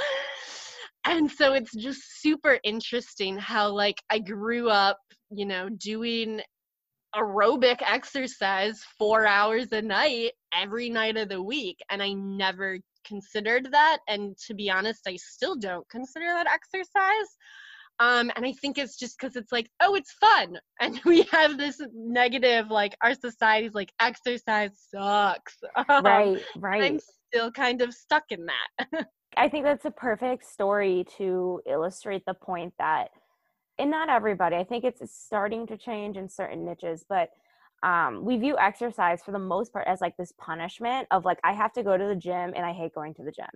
and 1.05 1.29
so 1.31 1.53
it's 1.53 1.73
just 1.75 2.21
super 2.21 2.59
interesting 2.63 3.37
how, 3.37 3.69
like, 3.69 3.97
I 4.09 4.19
grew 4.19 4.69
up, 4.69 4.99
you 5.31 5.45
know, 5.45 5.69
doing 5.69 6.41
aerobic 7.15 7.77
exercise 7.81 8.83
four 8.97 9.25
hours 9.25 9.71
a 9.71 9.81
night 9.81 10.33
every 10.53 10.89
night 10.89 11.17
of 11.17 11.29
the 11.29 11.41
week. 11.41 11.79
And 11.89 12.03
I 12.03 12.13
never 12.13 12.77
considered 13.05 13.69
that. 13.71 13.99
And 14.07 14.37
to 14.47 14.53
be 14.53 14.69
honest, 14.69 15.01
I 15.07 15.15
still 15.15 15.55
don't 15.55 15.87
consider 15.89 16.25
that 16.25 16.47
exercise. 16.47 17.37
Um, 17.99 18.31
and 18.35 18.45
I 18.45 18.53
think 18.53 18.77
it's 18.77 18.97
just 18.97 19.19
because 19.19 19.35
it's 19.35 19.51
like, 19.51 19.69
oh, 19.81 19.95
it's 19.95 20.11
fun. 20.13 20.57
And 20.81 21.01
we 21.03 21.23
have 21.23 21.57
this 21.57 21.81
negative, 21.93 22.71
like, 22.71 22.95
our 23.03 23.13
society's 23.13 23.73
like, 23.73 23.91
exercise 23.99 24.71
sucks. 24.89 25.57
Um, 25.89 26.05
right, 26.05 26.41
right. 26.55 26.83
I'm 26.83 26.99
still 27.27 27.51
kind 27.51 27.81
of 27.81 27.93
stuck 27.93 28.23
in 28.29 28.45
that. 28.45 29.07
I 29.37 29.49
think 29.49 29.65
that's 29.65 29.85
a 29.85 29.91
perfect 29.91 30.45
story 30.45 31.05
to 31.17 31.61
illustrate 31.65 32.23
the 32.25 32.33
point 32.33 32.73
that, 32.79 33.09
and 33.77 33.91
not 33.91 34.09
everybody, 34.09 34.55
I 34.55 34.63
think 34.63 34.85
it's 34.85 35.01
starting 35.13 35.67
to 35.67 35.77
change 35.77 36.15
in 36.15 36.29
certain 36.29 36.63
niches, 36.65 37.05
but 37.07 37.29
um, 37.83 38.23
we 38.23 38.37
view 38.37 38.57
exercise 38.57 39.21
for 39.23 39.31
the 39.31 39.39
most 39.39 39.71
part 39.73 39.87
as 39.87 40.01
like 40.01 40.15
this 40.17 40.33
punishment 40.37 41.07
of 41.11 41.25
like, 41.25 41.39
I 41.43 41.53
have 41.53 41.73
to 41.73 41.83
go 41.83 41.97
to 41.97 42.05
the 42.05 42.15
gym 42.15 42.53
and 42.55 42.65
I 42.65 42.73
hate 42.73 42.93
going 42.93 43.13
to 43.15 43.23
the 43.23 43.31
gym. 43.31 43.47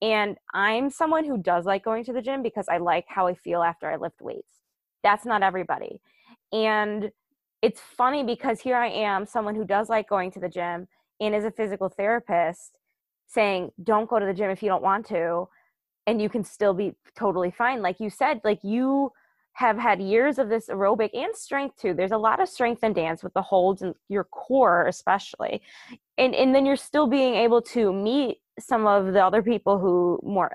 And 0.00 0.36
I'm 0.54 0.90
someone 0.90 1.24
who 1.24 1.38
does 1.38 1.64
like 1.64 1.84
going 1.84 2.04
to 2.04 2.12
the 2.12 2.22
gym 2.22 2.42
because 2.42 2.66
I 2.68 2.78
like 2.78 3.06
how 3.08 3.26
I 3.26 3.34
feel 3.34 3.62
after 3.62 3.90
I 3.90 3.96
lift 3.96 4.20
weights. 4.20 4.60
That's 5.02 5.26
not 5.26 5.42
everybody. 5.42 6.00
And 6.52 7.10
it's 7.62 7.80
funny 7.80 8.22
because 8.22 8.60
here 8.60 8.76
I 8.76 8.88
am, 8.88 9.26
someone 9.26 9.56
who 9.56 9.64
does 9.64 9.88
like 9.88 10.08
going 10.08 10.30
to 10.32 10.40
the 10.40 10.48
gym 10.48 10.86
and 11.20 11.34
is 11.34 11.44
a 11.44 11.50
physical 11.50 11.88
therapist 11.88 12.78
saying, 13.26 13.72
don't 13.82 14.08
go 14.08 14.18
to 14.18 14.26
the 14.26 14.34
gym 14.34 14.50
if 14.50 14.62
you 14.62 14.68
don't 14.68 14.82
want 14.82 15.06
to. 15.06 15.48
And 16.06 16.22
you 16.22 16.28
can 16.28 16.44
still 16.44 16.72
be 16.72 16.94
totally 17.16 17.50
fine. 17.50 17.82
Like 17.82 18.00
you 18.00 18.08
said, 18.08 18.40
like 18.44 18.60
you 18.62 19.12
have 19.52 19.76
had 19.76 20.00
years 20.00 20.38
of 20.38 20.48
this 20.48 20.68
aerobic 20.68 21.10
and 21.12 21.34
strength 21.34 21.76
too. 21.76 21.92
There's 21.92 22.12
a 22.12 22.16
lot 22.16 22.40
of 22.40 22.48
strength 22.48 22.84
in 22.84 22.92
dance 22.92 23.24
with 23.24 23.34
the 23.34 23.42
holds 23.42 23.82
and 23.82 23.94
your 24.08 24.24
core, 24.24 24.86
especially. 24.86 25.60
And, 26.16 26.34
and 26.34 26.54
then 26.54 26.64
you're 26.64 26.76
still 26.76 27.08
being 27.08 27.34
able 27.34 27.60
to 27.62 27.92
meet 27.92 28.38
some 28.58 28.86
of 28.86 29.12
the 29.12 29.24
other 29.24 29.42
people 29.42 29.78
who 29.78 30.18
more 30.22 30.50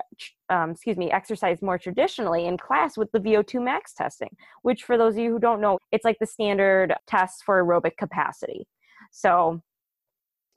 um, 0.50 0.70
excuse 0.70 0.96
me 0.96 1.10
exercise 1.10 1.62
more 1.62 1.78
traditionally 1.78 2.46
in 2.46 2.56
class 2.56 2.96
with 2.96 3.10
the 3.12 3.20
vo2 3.20 3.62
max 3.62 3.94
testing 3.94 4.30
which 4.62 4.82
for 4.84 4.98
those 4.98 5.14
of 5.14 5.20
you 5.20 5.30
who 5.30 5.38
don't 5.38 5.60
know 5.60 5.78
it's 5.92 6.04
like 6.04 6.18
the 6.18 6.26
standard 6.26 6.94
test 7.06 7.44
for 7.44 7.62
aerobic 7.62 7.96
capacity. 7.96 8.66
So 9.10 9.60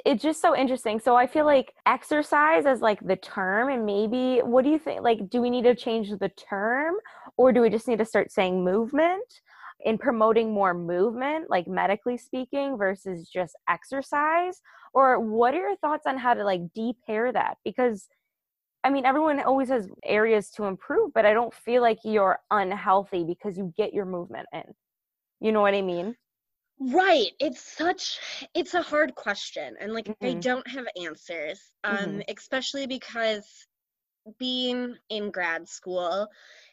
it's 0.06 0.24
just 0.24 0.42
so 0.42 0.56
interesting. 0.56 1.00
So 1.00 1.16
i 1.16 1.28
feel 1.28 1.46
like 1.46 1.74
exercise 1.86 2.66
as 2.66 2.82
like 2.82 3.00
the 3.06 3.16
term 3.18 3.70
and 3.70 3.86
maybe 3.86 4.40
what 4.40 4.64
do 4.64 4.70
you 4.70 4.80
think 4.80 5.02
like 5.02 5.30
do 5.30 5.42
we 5.42 5.50
need 5.50 5.64
to 5.64 5.76
change 5.76 6.10
the 6.10 6.30
term 6.30 6.96
or 7.38 7.52
do 7.52 7.62
we 7.62 7.70
just 7.70 7.88
need 7.88 8.00
to 8.00 8.06
start 8.06 8.32
saying 8.32 8.64
movement 8.64 9.42
in 9.86 9.98
promoting 9.98 10.54
more 10.54 10.74
movement, 10.74 11.50
like 11.50 11.68
medically 11.68 12.18
speaking, 12.18 12.78
versus 12.78 13.30
just 13.30 13.56
exercise? 13.70 14.62
Or 14.94 15.20
what 15.20 15.54
are 15.54 15.60
your 15.60 15.78
thoughts 15.78 16.08
on 16.08 16.18
how 16.18 16.34
to 16.34 16.44
like 16.44 16.74
de-pair 16.74 17.32
that? 17.32 17.58
Because 17.64 18.08
I 18.84 18.90
mean, 18.90 19.06
everyone 19.06 19.42
always 19.42 19.70
has 19.70 19.90
areas 20.06 20.50
to 20.52 20.64
improve, 20.66 21.14
but 21.14 21.26
I 21.26 21.34
don't 21.34 21.54
feel 21.54 21.82
like 21.82 22.00
you're 22.04 22.40
unhealthy 22.52 23.26
because 23.26 23.58
you 23.58 23.74
get 23.76 23.94
your 23.94 24.06
movement 24.06 24.48
in. 24.54 24.64
You 25.42 25.52
know 25.52 25.62
what 25.62 25.74
I 25.74 25.82
mean? 25.82 26.16
Right. 26.80 27.32
It's 27.40 27.62
such 27.62 28.20
it's 28.54 28.76
a 28.76 28.82
hard 28.82 29.16
question 29.16 29.76
and 29.80 29.94
like 29.94 30.06
mm-hmm. 30.06 30.26
I 30.26 30.34
don't 30.36 30.68
have 30.68 30.86
answers. 31.02 31.60
Um 31.84 31.98
mm-hmm. 31.98 32.20
especially 32.30 32.88
because 32.88 33.46
being 34.40 34.96
in 35.10 35.32
grad 35.32 35.68
school 35.68 36.28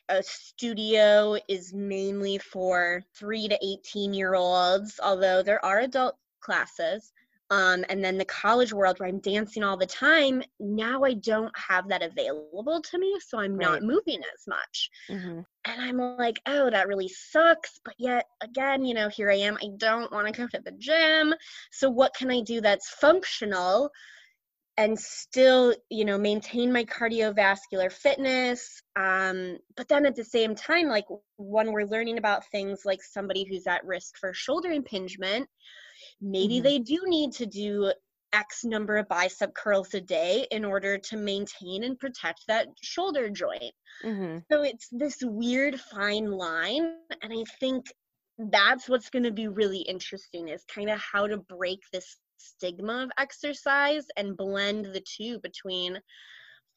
a 0.08 0.22
studio 0.22 1.36
is 1.48 1.72
mainly 1.72 2.38
for 2.38 3.02
3 3.16 3.48
to 3.48 3.58
18 3.62 4.14
year 4.14 4.34
olds 4.34 5.00
although 5.02 5.42
there 5.42 5.64
are 5.64 5.80
adult 5.80 6.16
classes 6.40 7.12
um, 7.50 7.84
and 7.88 8.02
then 8.02 8.16
the 8.16 8.24
college 8.24 8.72
world 8.72 8.98
where 8.98 9.08
I'm 9.08 9.20
dancing 9.20 9.62
all 9.62 9.76
the 9.76 9.86
time, 9.86 10.42
now 10.58 11.04
I 11.04 11.14
don't 11.14 11.52
have 11.56 11.88
that 11.88 12.02
available 12.02 12.80
to 12.80 12.98
me. 12.98 13.18
So 13.20 13.38
I'm 13.38 13.56
right. 13.56 13.70
not 13.70 13.82
moving 13.82 14.20
as 14.34 14.46
much. 14.48 14.90
Mm-hmm. 15.10 15.40
And 15.66 15.80
I'm 15.80 15.98
like, 16.16 16.40
oh, 16.46 16.70
that 16.70 16.88
really 16.88 17.08
sucks. 17.08 17.80
But 17.84 17.94
yet 17.98 18.26
again, 18.42 18.84
you 18.84 18.94
know, 18.94 19.08
here 19.08 19.30
I 19.30 19.36
am. 19.36 19.58
I 19.62 19.68
don't 19.76 20.10
want 20.10 20.26
to 20.26 20.32
go 20.32 20.48
to 20.48 20.60
the 20.64 20.72
gym. 20.72 21.34
So 21.70 21.90
what 21.90 22.14
can 22.14 22.30
I 22.30 22.40
do 22.40 22.60
that's 22.60 22.88
functional? 22.88 23.90
And 24.76 24.98
still 24.98 25.74
you 25.90 26.04
know 26.04 26.18
maintain 26.18 26.72
my 26.72 26.84
cardiovascular 26.84 27.92
fitness 27.92 28.82
um, 28.96 29.58
but 29.76 29.88
then 29.88 30.06
at 30.06 30.16
the 30.16 30.24
same 30.24 30.54
time 30.54 30.88
like 30.88 31.06
when 31.36 31.72
we're 31.72 31.86
learning 31.86 32.18
about 32.18 32.46
things 32.50 32.82
like 32.84 33.02
somebody 33.02 33.44
who's 33.44 33.66
at 33.66 33.84
risk 33.84 34.16
for 34.18 34.32
shoulder 34.34 34.70
impingement 34.70 35.48
maybe 36.20 36.56
mm-hmm. 36.56 36.64
they 36.64 36.78
do 36.78 37.02
need 37.06 37.32
to 37.32 37.46
do 37.46 37.92
X 38.34 38.64
number 38.64 38.96
of 38.96 39.08
bicep 39.08 39.54
curls 39.54 39.94
a 39.94 40.00
day 40.00 40.46
in 40.50 40.64
order 40.64 40.98
to 40.98 41.16
maintain 41.16 41.84
and 41.84 41.98
protect 41.98 42.40
that 42.48 42.66
shoulder 42.82 43.30
joint. 43.30 43.72
Mm-hmm. 44.04 44.38
So 44.50 44.62
it's 44.62 44.88
this 44.90 45.18
weird 45.22 45.80
fine 45.80 46.30
line. 46.30 46.96
And 47.22 47.32
I 47.32 47.44
think 47.60 47.86
that's 48.36 48.88
what's 48.88 49.10
going 49.10 49.22
to 49.22 49.30
be 49.30 49.46
really 49.46 49.78
interesting 49.78 50.48
is 50.48 50.64
kind 50.64 50.90
of 50.90 50.98
how 50.98 51.28
to 51.28 51.36
break 51.36 51.78
this 51.92 52.16
stigma 52.44 53.04
of 53.04 53.10
exercise 53.18 54.06
and 54.16 54.36
blend 54.36 54.86
the 54.86 55.02
two 55.02 55.38
between 55.40 56.00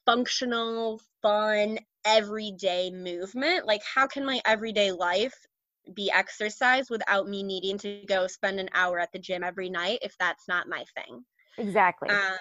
functional, 0.06 1.02
fun, 1.22 1.78
everyday 2.06 2.90
movement. 2.92 3.66
Like, 3.66 3.82
how 3.96 4.08
can 4.08 4.26
my 4.26 4.42
everyday 4.46 4.92
life 4.92 5.36
be 5.94 6.12
exercise 6.12 6.90
without 6.90 7.28
me 7.28 7.44
needing 7.44 7.78
to 7.80 8.04
go 8.08 8.28
spend 8.28 8.60
an 8.60 8.70
hour 8.74 9.00
at 9.00 9.10
the 9.14 9.20
gym 9.20 9.44
every 9.44 9.70
night 9.70 10.00
if 10.02 10.16
that's 10.20 10.48
not 10.48 10.68
my 10.68 10.84
thing. 10.96 11.24
Exactly. 11.58 12.10
Um, 12.10 12.38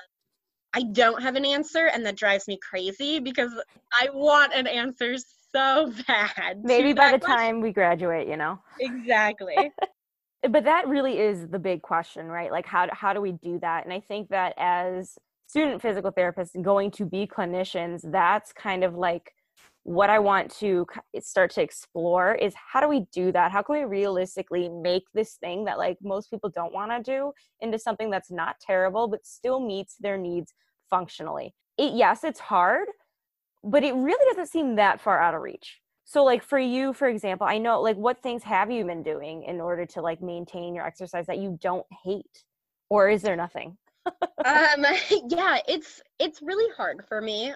I 0.74 0.82
don't 0.92 1.22
have 1.22 1.36
an 1.36 1.44
answer, 1.44 1.86
and 1.86 2.04
that 2.04 2.16
drives 2.16 2.48
me 2.48 2.58
crazy 2.68 3.18
because 3.18 3.52
I 4.00 4.08
want 4.12 4.52
an 4.54 4.66
answer 4.66 5.14
so 5.54 5.92
bad. 6.06 6.60
Maybe 6.62 6.92
by 6.92 7.12
the 7.12 7.18
question. 7.18 7.36
time 7.36 7.60
we 7.60 7.72
graduate, 7.72 8.28
you 8.28 8.36
know? 8.36 8.58
Exactly. 8.80 9.72
Eh, 10.46 10.48
but 10.48 10.64
that 10.64 10.88
really 10.88 11.18
is 11.18 11.48
the 11.48 11.58
big 11.58 11.82
question, 11.82 12.26
right? 12.26 12.50
Like, 12.50 12.66
how, 12.66 12.88
how 12.92 13.12
do 13.12 13.20
we 13.20 13.32
do 13.32 13.58
that? 13.60 13.84
And 13.84 13.92
I 13.92 14.00
think 14.00 14.28
that 14.28 14.54
as 14.56 15.18
student 15.46 15.82
physical 15.82 16.12
therapists 16.12 16.60
going 16.62 16.90
to 16.92 17.04
be 17.04 17.26
clinicians, 17.26 18.00
that's 18.10 18.52
kind 18.52 18.84
of 18.84 18.94
like 18.94 19.32
what 19.82 20.10
I 20.10 20.18
want 20.18 20.50
to 20.58 20.86
eh, 21.14 21.20
start 21.20 21.50
to 21.52 21.62
explore 21.62 22.34
is 22.34 22.54
how 22.54 22.80
do 22.80 22.88
we 22.88 23.06
do 23.12 23.32
that? 23.32 23.50
How 23.50 23.62
can 23.62 23.76
we 23.76 23.84
realistically 23.84 24.68
make 24.68 25.04
this 25.14 25.34
thing 25.34 25.64
that 25.64 25.78
like 25.78 25.98
most 26.02 26.30
people 26.30 26.50
don't 26.50 26.72
want 26.72 26.90
to 26.90 27.02
do 27.02 27.32
into 27.60 27.78
something 27.78 28.10
that's 28.10 28.30
not 28.30 28.56
terrible 28.60 29.08
but 29.08 29.24
still 29.24 29.60
meets 29.60 29.96
their 29.98 30.18
needs 30.18 30.52
functionally? 30.90 31.54
It 31.78 31.94
yes, 31.94 32.24
it's 32.24 32.40
hard, 32.40 32.88
but 33.62 33.84
it 33.84 33.94
really 33.94 34.24
doesn't 34.30 34.50
seem 34.50 34.76
that 34.76 35.00
far 35.00 35.20
out 35.20 35.34
of 35.34 35.42
reach. 35.42 35.80
So 36.06 36.24
like 36.24 36.42
for 36.42 36.58
you 36.58 36.92
for 36.94 37.08
example, 37.08 37.46
I 37.46 37.58
know 37.58 37.82
like 37.82 37.96
what 37.96 38.22
things 38.22 38.44
have 38.44 38.70
you 38.70 38.84
been 38.86 39.02
doing 39.02 39.42
in 39.44 39.60
order 39.60 39.86
to 39.86 40.00
like 40.00 40.22
maintain 40.22 40.74
your 40.74 40.86
exercise 40.86 41.26
that 41.26 41.38
you 41.38 41.58
don't 41.60 41.86
hate? 42.04 42.44
Or 42.88 43.08
is 43.10 43.22
there 43.22 43.36
nothing? 43.36 43.76
um 44.44 44.84
yeah, 45.28 45.58
it's 45.68 46.00
it's 46.18 46.42
really 46.42 46.72
hard 46.76 47.04
for 47.08 47.20
me 47.20 47.54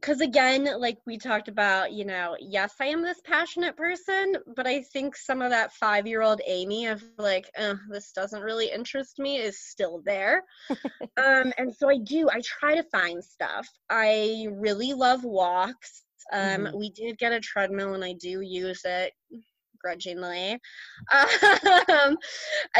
because 0.00 0.20
again 0.20 0.68
like 0.78 0.98
we 1.06 1.18
talked 1.18 1.48
about 1.48 1.92
you 1.92 2.04
know 2.04 2.36
yes 2.40 2.74
i 2.80 2.86
am 2.86 3.02
this 3.02 3.20
passionate 3.24 3.76
person 3.76 4.36
but 4.54 4.66
i 4.66 4.82
think 4.82 5.16
some 5.16 5.42
of 5.42 5.50
that 5.50 5.72
five 5.72 6.06
year 6.06 6.22
old 6.22 6.42
amy 6.46 6.86
of 6.86 7.02
like 7.18 7.50
this 7.90 8.12
doesn't 8.12 8.42
really 8.42 8.70
interest 8.70 9.18
me 9.18 9.38
is 9.38 9.60
still 9.60 10.02
there 10.04 10.44
um 11.16 11.52
and 11.58 11.74
so 11.74 11.88
i 11.88 11.98
do 11.98 12.28
i 12.30 12.40
try 12.44 12.74
to 12.74 12.84
find 12.84 13.24
stuff 13.24 13.68
i 13.90 14.46
really 14.52 14.92
love 14.94 15.24
walks 15.24 16.03
um 16.32 16.40
mm-hmm. 16.40 16.78
we 16.78 16.90
did 16.90 17.18
get 17.18 17.32
a 17.32 17.40
treadmill 17.40 17.94
and 17.94 18.04
i 18.04 18.12
do 18.14 18.40
use 18.40 18.82
it 18.84 19.12
grudgingly. 19.84 20.58
Um, 21.90 22.16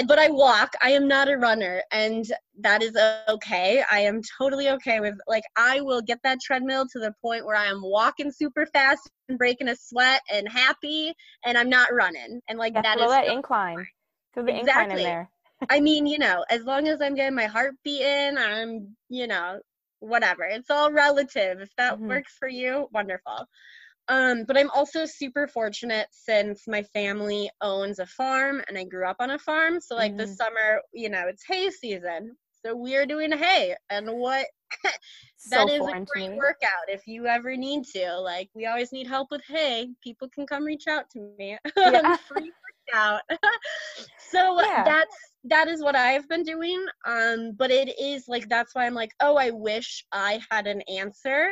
but 0.09 0.19
I 0.19 0.29
walk. 0.29 0.73
I 0.83 0.91
am 0.91 1.07
not 1.07 1.29
a 1.29 1.37
runner, 1.37 1.83
and 1.93 2.25
that 2.61 2.83
is 2.83 2.97
okay. 3.29 3.83
I 3.91 4.01
am 4.01 4.21
totally 4.39 4.71
okay 4.71 5.01
with 5.01 5.15
like 5.29 5.45
I 5.57 5.81
will 5.83 6.01
get 6.01 6.19
that 6.25 6.39
treadmill 6.41 6.87
to 6.93 6.99
the 6.99 7.13
point 7.23 7.45
where 7.45 7.57
I 7.57 7.67
am 7.67 7.81
walking 7.83 8.33
super 8.33 8.67
fast 8.67 9.09
and 9.29 9.39
breaking 9.39 9.69
a 9.69 9.77
sweat 9.77 10.23
and 10.33 10.49
happy, 10.49 11.15
and 11.45 11.57
I'm 11.57 11.69
not 11.69 11.93
running. 11.93 12.41
And 12.49 12.59
like 12.59 12.75
that 12.75 12.99
is 12.99 13.11
that 13.11 13.29
incline. 13.29 13.87
So 14.35 14.43
the 14.43 14.59
exactly. 14.59 14.65
incline 14.65 14.91
in 14.91 15.05
there. 15.05 15.31
I 15.71 15.81
mean, 15.81 16.07
you 16.07 16.19
know, 16.19 16.45
as 16.51 16.65
long 16.65 16.89
as 16.89 17.01
I'm 17.01 17.15
getting 17.15 17.37
my 17.37 17.47
heart 17.47 17.75
beating, 17.85 18.37
I'm, 18.37 18.97
you 19.09 19.27
know, 19.27 19.61
whatever. 20.05 20.45
It's 20.45 20.71
all 20.71 20.93
relative. 20.93 21.61
If 21.61 21.71
that 21.77 21.95
mm-hmm. 21.95 22.09
works 22.09 22.37
for 22.39 22.49
you, 22.49 22.89
wonderful. 22.93 23.47
Um, 24.09 24.45
but 24.45 24.59
I'm 24.59 24.71
also 24.71 25.07
super 25.07 25.47
fortunate 25.47 26.09
since 26.11 26.69
my 26.69 26.83
family 26.83 27.51
owns 27.63 27.99
a 27.99 28.07
farm 28.07 28.63
and 28.69 28.77
I 28.77 28.85
grew 28.85 29.07
up 29.07 29.17
on 29.21 29.31
a 29.31 29.39
farm. 29.39 29.81
So 29.81 29.95
like 29.95 30.13
mm. 30.13 30.19
this 30.19 30.37
summer, 30.37 30.81
you 30.93 31.09
know, 31.09 31.25
it's 31.27 31.45
hay 31.47 31.71
season. 31.71 32.37
So 32.65 32.75
we 32.75 32.97
are 32.97 33.07
doing 33.07 33.33
hay 33.33 33.75
and 33.91 34.11
what 34.11 34.47
that 34.85 35.69
so 35.69 35.69
is 35.69 35.87
a 35.87 36.05
great 36.07 36.35
workout 36.37 36.89
if 36.89 37.07
you 37.07 37.27
ever 37.27 37.57
need 37.57 37.85
to. 37.95 38.19
Like 38.21 38.51
we 38.55 38.67
always 38.67 38.93
need 38.93 39.07
help 39.07 39.31
with 39.31 39.43
hay. 39.47 39.89
People 40.03 40.29
can 40.29 40.47
come 40.47 40.65
reach 40.65 40.87
out 40.87 41.09
to 41.11 41.21
me. 41.39 41.57
Yeah. 41.77 42.17
Free 42.17 42.53
workout. 42.93 43.21
so 44.31 44.61
yeah. 44.61 44.85
that's 44.85 45.17
that 45.45 45.69
is 45.69 45.83
what 45.83 45.97
I've 45.97 46.29
been 46.29 46.43
doing. 46.43 46.85
Um, 47.07 47.53
but 47.57 47.71
it 47.71 47.99
is 47.99 48.25
like 48.29 48.49
that's 48.49 48.75
why 48.75 48.87
I'm 48.87 48.95
like, 48.95 49.13
oh, 49.21 49.37
I 49.37 49.51
wish 49.51 50.05
I 50.13 50.41
had 50.51 50.67
an 50.67 50.83
answer 50.83 51.51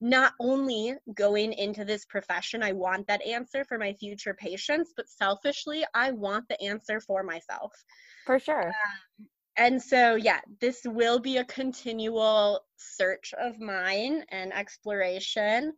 not 0.00 0.32
only 0.40 0.94
going 1.14 1.52
into 1.52 1.84
this 1.84 2.04
profession, 2.04 2.62
I 2.62 2.72
want 2.72 3.06
that 3.08 3.24
answer 3.26 3.64
for 3.64 3.78
my 3.78 3.92
future 3.94 4.34
patients, 4.34 4.92
but 4.96 5.08
selfishly, 5.08 5.84
I 5.94 6.12
want 6.12 6.44
the 6.48 6.60
answer 6.62 7.00
for 7.00 7.22
myself. 7.22 7.72
For 8.24 8.38
sure. 8.38 8.68
Um, 8.68 9.26
and 9.56 9.82
so, 9.82 10.14
yeah, 10.14 10.40
this 10.60 10.82
will 10.84 11.18
be 11.18 11.38
a 11.38 11.44
continual 11.44 12.60
search 12.76 13.34
of 13.40 13.58
mine 13.58 14.24
and 14.30 14.52
exploration. 14.52 15.72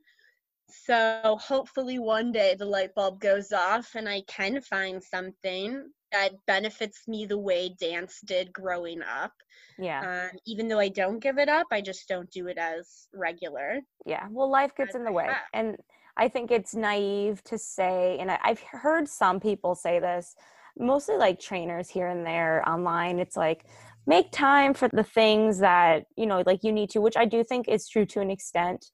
So, 0.70 1.38
hopefully, 1.40 1.98
one 1.98 2.33
day 2.33 2.54
the 2.59 2.64
light 2.64 2.94
bulb 2.94 3.20
goes 3.20 3.52
off 3.52 3.94
and 3.94 4.09
I 4.09 4.22
can 4.28 4.61
find 4.61 5.02
something 5.02 5.90
that 6.12 6.33
benefits 6.46 7.06
me 7.06 7.26
the 7.26 7.38
way 7.38 7.74
dance 7.80 8.20
did 8.24 8.52
growing 8.52 9.00
up. 9.02 9.33
Yeah. 9.78 10.28
Um, 10.33 10.38
even 10.46 10.68
though 10.68 10.80
I 10.80 10.88
don't 10.88 11.20
give 11.20 11.38
it 11.38 11.48
up, 11.48 11.66
I 11.70 11.80
just 11.80 12.09
don't 12.09 12.30
do 12.30 12.48
it 12.48 12.59
as 12.59 13.09
regular. 13.14 13.80
Yeah. 14.04 14.26
Well, 14.30 14.50
life 14.50 14.74
gets 14.74 14.94
in 14.94 15.04
the 15.04 15.12
way. 15.12 15.28
And 15.54 15.76
I 16.16 16.28
think 16.28 16.50
it's 16.50 16.74
naive 16.74 17.42
to 17.44 17.59
say, 17.59 18.18
and 18.18 18.30
I've 18.30 18.61
heard 18.61 19.09
some 19.09 19.40
people 19.40 19.74
say 19.74 20.00
this, 20.00 20.35
mostly 20.76 21.16
like 21.16 21.38
trainers 21.38 21.88
here 21.88 22.09
and 22.09 22.26
there 22.26 22.68
online. 22.68 23.18
It's 23.18 23.37
like, 23.37 23.64
make 24.06 24.33
time 24.33 24.74
for 24.74 24.88
the 24.88 25.04
things 25.04 25.61
that, 25.61 26.04
you 26.16 26.26
know, 26.26 26.42
like 26.44 26.64
you 26.64 26.72
need 26.72 26.90
to, 26.90 27.00
which 27.00 27.16
I 27.16 27.24
do 27.24 27.44
think 27.44 27.68
is 27.68 27.88
true 27.88 28.06
to 28.06 28.20
an 28.20 28.30
extent. 28.30 28.87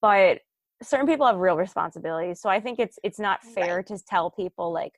But 0.00 0.40
certain 0.82 1.06
people 1.06 1.26
have 1.26 1.36
real 1.36 1.56
responsibilities. 1.56 2.40
So 2.40 2.48
I 2.48 2.60
think 2.60 2.78
it's 2.78 2.98
it's 3.02 3.18
not 3.18 3.42
fair 3.42 3.76
right. 3.76 3.86
to 3.86 3.98
tell 4.04 4.30
people 4.30 4.72
like, 4.72 4.94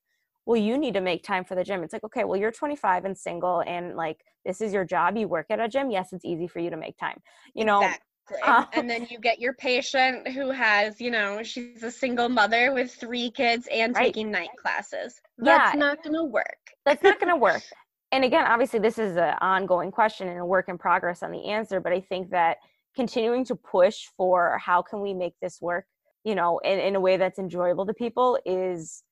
well 0.47 0.61
you 0.61 0.79
need 0.79 0.95
to 0.95 1.01
make 1.01 1.23
time 1.23 1.45
for 1.45 1.55
the 1.55 1.65
gym 1.65 1.83
it's 1.83 1.93
like 1.93 2.05
okay 2.05 2.25
well 2.25 2.39
you're 2.39 2.51
25 2.51 3.05
and 3.05 3.17
single 3.17 3.63
and 3.67 3.97
like 3.97 4.25
this 4.45 4.61
is 4.61 4.73
your 4.73 4.85
job 4.85 5.17
you 5.17 5.29
work 5.29 5.47
at 5.51 5.61
a 5.61 5.69
gym 5.69 5.91
yes 5.91 6.13
it's 6.13 6.25
easy 6.25 6.47
for 6.47 6.59
you 6.59 6.71
to 6.71 6.77
make 6.77 6.97
time 6.99 7.21
you 7.55 7.65
know 7.65 7.83
exactly. 7.83 8.07
Um, 8.45 8.67
and 8.75 8.89
then 8.89 9.09
you 9.11 9.19
get 9.19 9.41
your 9.41 9.55
patient 9.55 10.29
who 10.29 10.51
has 10.51 11.01
you 11.01 11.11
know 11.11 11.43
she's 11.43 11.83
a 11.83 11.91
single 11.91 12.29
mother 12.29 12.73
with 12.73 12.93
three 12.93 13.31
kids 13.31 13.67
and 13.73 13.95
right. 13.95 14.07
taking 14.07 14.31
night 14.31 14.51
classes 14.57 15.21
that's 15.39 15.75
yeah. 15.75 15.79
not 15.79 16.03
gonna 16.03 16.25
work 16.25 16.45
that's 16.85 17.03
not 17.03 17.19
gonna 17.19 17.37
work 17.37 17.63
and 18.13 18.25
again 18.25 18.45
obviously 18.47 18.79
this 18.79 18.99
is 18.99 19.17
an 19.17 19.35
ongoing 19.41 19.91
question 19.91 20.29
and 20.29 20.39
a 20.39 20.45
work 20.45 20.69
in 20.69 20.79
progress 20.79 21.23
on 21.23 21.33
the 21.33 21.45
answer 21.47 21.81
but 21.81 21.93
i 21.93 22.01
think 22.01 22.31
that 22.31 22.59
continuing 22.95 23.45
to 23.45 23.55
push 23.55 24.07
for 24.17 24.59
how 24.59 24.83
can 24.83 25.01
we 25.01 25.15
make 25.15 25.35
this 25.41 25.61
work 25.61 25.85
you 26.25 26.35
know 26.35 26.59
in, 26.59 26.79
in 26.79 26.97
a 26.97 27.01
way 27.01 27.17
that's 27.17 27.39
enjoyable 27.39 27.87
to 27.87 27.95
people 27.95 28.39
is 28.45 29.03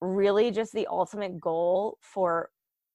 really 0.00 0.50
just 0.50 0.72
the 0.72 0.86
ultimate 0.86 1.38
goal 1.40 1.98
for 2.00 2.50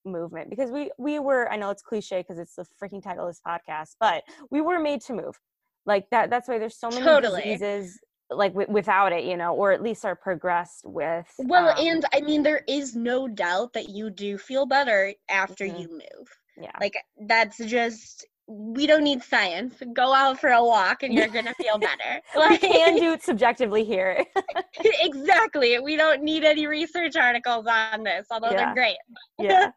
movement 0.06 0.50
because 0.50 0.72
we 0.72 0.92
we 0.98 1.20
were 1.20 1.52
i 1.52 1.56
know 1.56 1.70
it's 1.70 1.82
cliche 1.82 2.20
because 2.22 2.40
it's 2.40 2.56
the 2.56 2.66
freaking 2.82 3.02
title 3.02 3.26
of 3.26 3.30
this 3.30 3.42
podcast 3.46 3.96
but 4.00 4.24
we 4.52 4.62
were 4.62 4.80
made 4.80 5.02
to 5.02 5.14
move 5.14 5.40
like 5.86 6.08
that 6.12 6.30
that's 6.30 6.48
why 6.48 6.60
there's 6.60 6.78
so 6.78 6.90
many 6.90 7.04
totally. 7.04 7.42
diseases 7.42 8.00
like 8.30 8.54
w- 8.54 8.72
without 8.72 9.12
it 9.12 9.24
you 9.24 9.38
know 9.38 9.54
or 9.54 9.72
at 9.72 9.82
least 9.82 10.06
are 10.06 10.16
progressed 10.16 10.82
with 10.84 11.28
well 11.40 11.70
um, 11.70 11.76
and 11.80 12.06
i 12.14 12.22
mean 12.22 12.44
there 12.44 12.64
is 12.68 12.96
no 12.96 13.28
doubt 13.28 13.74
that 13.74 13.90
you 13.90 14.10
do 14.10 14.38
feel 14.38 14.66
better 14.66 15.14
after 15.30 15.66
mm-hmm. 15.66 15.82
you 15.82 15.90
move 15.90 16.28
yeah 16.58 16.72
like 16.80 16.96
that's 17.28 17.58
just 17.66 18.26
we 18.48 18.86
don't 18.86 19.04
need 19.04 19.24
science. 19.24 19.76
Go 19.94 20.14
out 20.14 20.40
for 20.40 20.50
a 20.50 20.64
walk 20.64 21.04
and 21.04 21.14
you're 21.14 21.28
gonna 21.28 21.54
feel 21.56 21.78
better. 21.78 22.22
Like, 22.36 22.62
we 22.62 22.70
can 22.70 22.96
do 22.98 23.14
it 23.14 23.24
subjectively 23.24 23.84
here. 23.84 24.24
exactly. 25.02 25.80
We 25.80 25.96
don't 25.96 26.22
need 26.22 26.44
any 26.44 26.68
research 26.68 27.16
articles 27.16 27.66
on 27.66 28.04
this, 28.04 28.28
although 28.30 28.52
yeah. 28.52 28.66
they're 28.66 28.74
great. 28.74 28.98
yeah. 29.40 29.72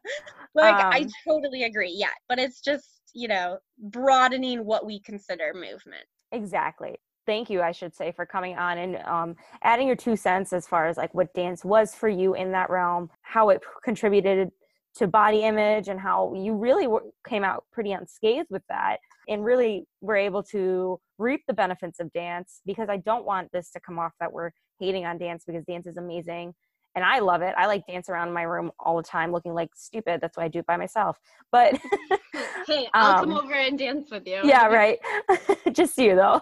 like 0.53 0.75
um, 0.75 0.91
I 0.91 1.07
totally 1.27 1.63
agree. 1.63 1.93
Yeah, 1.95 2.07
but 2.27 2.37
it's 2.37 2.61
just, 2.61 3.01
you 3.13 3.27
know, 3.27 3.57
broadening 3.79 4.65
what 4.65 4.85
we 4.85 4.99
consider 4.99 5.53
movement. 5.53 6.05
Exactly. 6.31 6.97
Thank 7.25 7.49
you, 7.49 7.61
I 7.61 7.71
should 7.71 7.95
say, 7.95 8.11
for 8.11 8.25
coming 8.25 8.57
on 8.57 8.77
and 8.77 8.97
um, 8.97 9.35
adding 9.63 9.87
your 9.87 9.95
two 9.95 10.15
cents 10.15 10.51
as 10.51 10.67
far 10.67 10.87
as 10.87 10.97
like 10.97 11.13
what 11.13 11.33
dance 11.33 11.63
was 11.63 11.95
for 11.95 12.09
you 12.09 12.35
in 12.35 12.51
that 12.51 12.69
realm, 12.69 13.09
how 13.21 13.49
it 13.49 13.61
contributed 13.83 14.51
to 14.95 15.07
body 15.07 15.43
image 15.43 15.87
and 15.87 15.99
how 15.99 16.33
you 16.35 16.53
really 16.53 16.87
came 17.27 17.43
out 17.43 17.65
pretty 17.71 17.91
unscathed 17.91 18.47
with 18.49 18.63
that 18.69 18.97
and 19.27 19.45
really 19.45 19.85
were 20.01 20.15
able 20.15 20.43
to 20.43 20.99
reap 21.17 21.41
the 21.47 21.53
benefits 21.53 21.99
of 21.99 22.11
dance 22.11 22.61
because 22.65 22.89
I 22.89 22.97
don't 22.97 23.25
want 23.25 23.51
this 23.51 23.71
to 23.71 23.79
come 23.79 23.99
off 23.99 24.13
that 24.19 24.33
we're 24.33 24.51
hating 24.79 25.05
on 25.05 25.17
dance 25.17 25.43
because 25.45 25.63
dance 25.65 25.85
is 25.85 25.97
amazing 25.97 26.53
and 26.95 27.05
I 27.05 27.19
love 27.19 27.41
it. 27.41 27.53
I 27.55 27.67
like 27.67 27.85
dance 27.87 28.09
around 28.09 28.33
my 28.33 28.41
room 28.41 28.71
all 28.79 28.97
the 28.97 29.03
time 29.03 29.31
looking 29.31 29.53
like 29.53 29.69
stupid. 29.75 30.21
That's 30.21 30.35
why 30.35 30.45
I 30.45 30.47
do 30.47 30.59
it 30.59 30.65
by 30.65 30.75
myself. 30.75 31.17
But 31.51 31.79
hey, 32.65 32.87
I'll 32.93 33.19
um, 33.19 33.29
come 33.29 33.37
over 33.37 33.53
and 33.53 33.77
dance 33.77 34.09
with 34.11 34.27
you. 34.27 34.41
Yeah, 34.43 34.65
right. 34.67 34.97
Just 35.71 35.97
you 35.97 36.15
though 36.15 36.41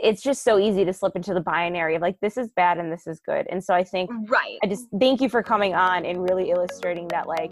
it's 0.00 0.22
just 0.22 0.44
so 0.44 0.58
easy 0.58 0.84
to 0.84 0.92
slip 0.92 1.16
into 1.16 1.34
the 1.34 1.40
binary 1.40 1.96
of 1.96 2.02
like 2.02 2.18
this 2.20 2.36
is 2.36 2.50
bad 2.50 2.78
and 2.78 2.92
this 2.92 3.06
is 3.06 3.20
good. 3.20 3.46
And 3.50 3.62
so 3.62 3.74
i 3.74 3.82
think 3.82 4.10
right. 4.28 4.58
I 4.62 4.66
just 4.66 4.86
thank 5.00 5.20
you 5.20 5.28
for 5.28 5.42
coming 5.42 5.74
on 5.74 6.04
and 6.04 6.22
really 6.22 6.50
illustrating 6.50 7.08
that 7.08 7.26
like 7.26 7.50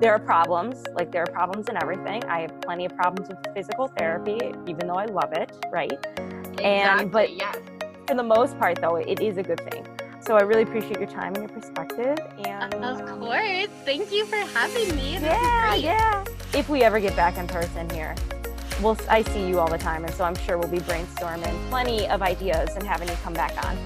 there 0.00 0.12
are 0.12 0.18
problems 0.18 0.84
like 0.94 1.10
there 1.10 1.22
are 1.22 1.32
problems 1.32 1.68
in 1.68 1.76
everything. 1.82 2.22
I 2.24 2.40
have 2.40 2.60
plenty 2.60 2.84
of 2.84 2.94
problems 2.96 3.28
with 3.28 3.38
physical 3.54 3.88
therapy 3.88 4.38
even 4.66 4.86
though 4.86 4.94
i 4.94 5.06
love 5.06 5.32
it 5.32 5.52
right? 5.70 5.92
Exactly, 5.92 6.64
and 6.64 7.10
but 7.10 7.34
yeah. 7.34 7.52
for 8.06 8.14
the 8.14 8.22
most 8.22 8.58
part 8.58 8.80
though 8.80 8.96
it 8.96 9.20
is 9.20 9.38
a 9.38 9.42
good 9.42 9.60
thing. 9.70 9.86
So 10.20 10.36
i 10.36 10.42
really 10.42 10.62
appreciate 10.62 10.98
your 10.98 11.08
time 11.08 11.34
and 11.34 11.48
your 11.48 11.48
perspective 11.48 12.18
and 12.44 12.74
of 12.74 13.06
course. 13.20 13.68
Thank 13.84 14.12
you 14.12 14.26
for 14.26 14.36
having 14.36 14.94
me. 14.96 15.14
Yeah 15.14 15.74
yeah. 15.74 16.24
If 16.54 16.68
we 16.68 16.82
ever 16.82 17.00
get 17.00 17.16
back 17.16 17.38
in 17.38 17.46
person 17.46 17.88
here 17.90 18.14
we'll, 18.82 18.98
I 19.08 19.22
see 19.22 19.46
you 19.46 19.58
all 19.58 19.68
the 19.68 19.78
time, 19.78 20.04
and 20.04 20.14
so 20.14 20.24
I'm 20.24 20.36
sure 20.36 20.58
we'll 20.58 20.70
be 20.70 20.78
brainstorming 20.78 21.68
plenty 21.68 22.06
of 22.08 22.22
ideas 22.22 22.70
and 22.74 22.84
having 22.84 23.08
you 23.08 23.14
come 23.22 23.34
back 23.34 23.52
on. 23.64 23.76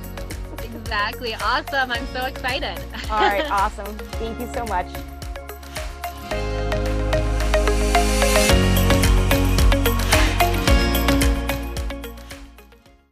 Exactly. 0.63 1.35
Awesome. 1.35 1.91
I'm 1.91 2.07
so 2.09 2.27
excited. 2.27 2.79
all 3.11 3.21
right. 3.21 3.45
Awesome. 3.51 3.97
Thank 4.19 4.41
you 4.41 4.53
so 4.53 4.65
much. 4.67 4.87